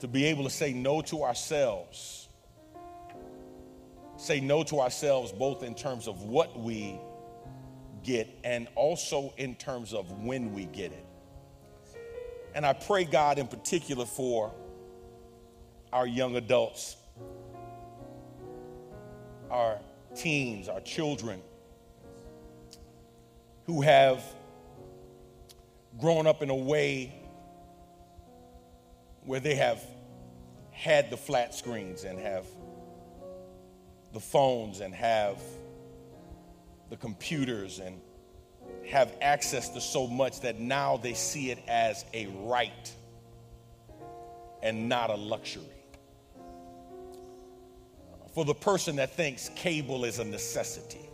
to 0.00 0.08
be 0.08 0.26
able 0.26 0.44
to 0.44 0.50
say 0.50 0.72
no 0.72 1.02
to 1.02 1.22
ourselves. 1.22 2.28
Say 4.16 4.40
no 4.40 4.64
to 4.64 4.80
ourselves 4.80 5.30
both 5.30 5.62
in 5.62 5.74
terms 5.74 6.08
of 6.08 6.22
what 6.22 6.58
we 6.58 6.98
get 8.04 8.28
and 8.44 8.68
also 8.74 9.32
in 9.36 9.54
terms 9.54 9.92
of 9.92 10.10
when 10.24 10.52
we 10.52 10.64
get 10.66 10.92
it. 10.92 11.04
And 12.54 12.64
I 12.66 12.72
pray, 12.72 13.04
God, 13.04 13.38
in 13.38 13.46
particular 13.46 14.04
for 14.04 14.52
our 15.92 16.06
young 16.06 16.36
adults, 16.36 16.96
our 19.50 19.78
teens, 20.14 20.68
our 20.68 20.80
children 20.80 21.40
who 23.66 23.82
have 23.82 24.22
grown 25.98 26.26
up 26.26 26.42
in 26.42 26.50
a 26.50 26.54
way 26.54 27.14
where 29.24 29.40
they 29.40 29.54
have 29.54 29.82
had 30.70 31.10
the 31.10 31.16
flat 31.16 31.54
screens 31.54 32.04
and 32.04 32.18
have 32.18 32.46
the 34.12 34.20
phones 34.20 34.80
and 34.80 34.94
have 34.94 35.38
the 36.90 36.96
computers 36.96 37.78
and 37.78 38.00
have 38.86 39.12
access 39.20 39.68
to 39.70 39.80
so 39.80 40.06
much 40.06 40.40
that 40.40 40.58
now 40.58 40.96
they 40.96 41.14
see 41.14 41.50
it 41.50 41.58
as 41.68 42.04
a 42.14 42.26
right 42.44 42.92
and 44.62 44.88
not 44.88 45.10
a 45.10 45.14
luxury. 45.14 45.64
For 48.34 48.44
the 48.44 48.54
person 48.54 48.96
that 48.96 49.14
thinks 49.14 49.50
cable 49.56 50.04
is 50.04 50.18
a 50.18 50.24
necessity, 50.24 51.08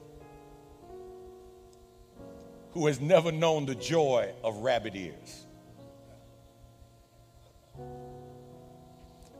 who 2.73 2.87
has 2.87 3.01
never 3.01 3.33
known 3.33 3.67
the 3.67 3.75
joy 3.75 4.33
of 4.43 4.59
rabbit 4.59 4.95
ears. 4.95 5.45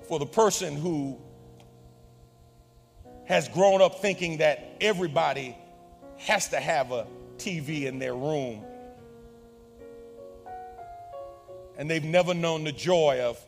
For 0.09 0.19
the 0.19 0.27
person 0.27 0.77
who 0.77 1.19
has 3.27 3.49
grown 3.49 3.83
up 3.83 4.01
thinking 4.01 4.39
that 4.39 4.77
everybody 4.81 5.57
has 6.25 6.49
to 6.49 6.61
have 6.61 6.93
a 6.93 7.07
TV 7.39 7.85
in 7.85 7.99
their 7.99 8.15
room. 8.15 8.63
And 11.77 11.91
they've 11.91 12.05
never 12.05 12.35
known 12.35 12.65
the 12.65 12.73
joy 12.73 13.21
of 13.23 13.39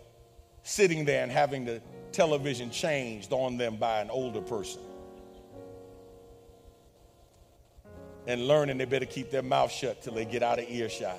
sitting 0.62 1.04
there 1.04 1.22
and 1.22 1.30
having 1.30 1.64
the 1.64 1.80
television 2.12 2.70
changed 2.70 3.32
on 3.32 3.56
them 3.56 3.76
by 3.76 4.00
an 4.00 4.10
older 4.10 4.40
person. 4.40 4.80
and 8.26 8.48
learning 8.48 8.78
they 8.78 8.84
better 8.84 9.06
keep 9.06 9.30
their 9.30 9.42
mouth 9.42 9.70
shut 9.70 10.02
till 10.02 10.14
they 10.14 10.24
get 10.24 10.42
out 10.42 10.58
of 10.58 10.68
earshot. 10.68 11.18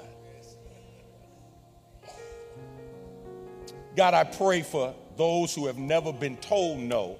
God, 3.95 4.13
I 4.13 4.25
pray 4.25 4.61
for 4.61 4.93
those 5.15 5.55
who 5.55 5.67
have 5.67 5.77
never 5.77 6.13
been 6.13 6.37
told 6.37 6.79
no, 6.79 7.17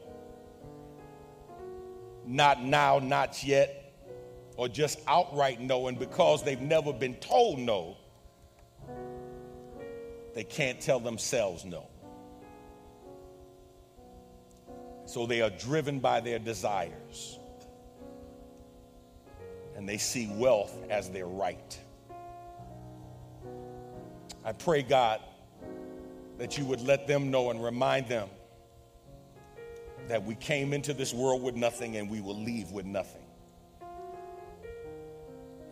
not 2.25 2.61
now, 2.63 2.99
not 2.99 3.43
yet, 3.43 3.86
or 4.57 4.67
just 4.67 4.99
outright 5.07 5.61
no, 5.61 5.87
and 5.87 5.97
because 5.97 6.43
they've 6.43 6.61
never 6.61 6.91
been 6.91 7.15
told 7.15 7.59
no, 7.59 7.95
they 10.33 10.43
can't 10.43 10.81
tell 10.81 10.99
themselves 10.99 11.63
no. 11.63 11.87
So 15.05 15.25
they 15.25 15.41
are 15.41 15.49
driven 15.49 15.99
by 15.99 16.19
their 16.19 16.37
desires 16.37 17.39
and 19.77 19.87
they 19.87 19.97
see 19.97 20.27
wealth 20.27 20.75
as 20.89 21.09
their 21.09 21.27
right. 21.27 21.79
I 24.43 24.51
pray, 24.51 24.81
God, 24.81 25.21
that 26.39 26.57
you 26.57 26.65
would 26.65 26.81
let 26.81 27.07
them 27.07 27.31
know 27.31 27.51
and 27.51 27.63
remind 27.63 28.07
them 28.07 28.27
that 30.07 30.23
we 30.23 30.35
came 30.35 30.73
into 30.73 30.93
this 30.93 31.13
world 31.13 31.43
with 31.43 31.55
nothing 31.55 31.97
and 31.97 32.09
we 32.09 32.21
will 32.21 32.37
leave 32.37 32.71
with 32.71 32.85
nothing. 32.85 33.16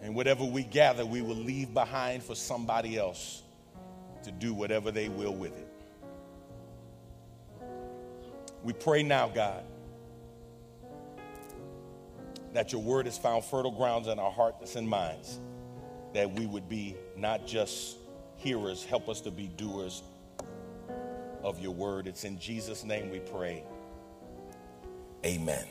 And 0.06 0.14
whatever 0.14 0.46
we 0.46 0.62
gather, 0.64 1.04
we 1.04 1.22
will 1.24 1.36
leave 1.36 1.74
behind 1.74 2.24
for 2.24 2.36
somebody 2.36 2.96
else 2.96 3.42
to 4.24 4.32
do 4.32 4.54
whatever 4.54 4.92
they 4.92 5.10
will 5.10 5.34
with 5.34 5.58
it. 5.58 5.68
We 8.64 8.72
pray 8.74 9.02
now, 9.04 9.28
God 9.28 9.64
that 12.56 12.72
your 12.72 12.82
word 12.82 13.06
has 13.06 13.18
found 13.18 13.44
fertile 13.44 13.70
grounds 13.70 14.08
in 14.08 14.18
our 14.18 14.32
hearts 14.32 14.78
and 14.78 14.88
minds, 14.88 15.40
that 16.14 16.32
we 16.32 16.46
would 16.46 16.70
be 16.70 16.96
not 17.18 17.46
just 17.46 17.98
hearers, 18.38 18.86
help 18.86 19.10
us 19.10 19.20
to 19.20 19.30
be 19.30 19.48
doers 19.48 20.02
of 21.44 21.60
your 21.60 21.74
word. 21.74 22.08
It's 22.08 22.24
in 22.24 22.40
Jesus' 22.40 22.86
name 22.86 23.10
we 23.10 23.20
pray. 23.20 23.62
Amen. 25.26 25.66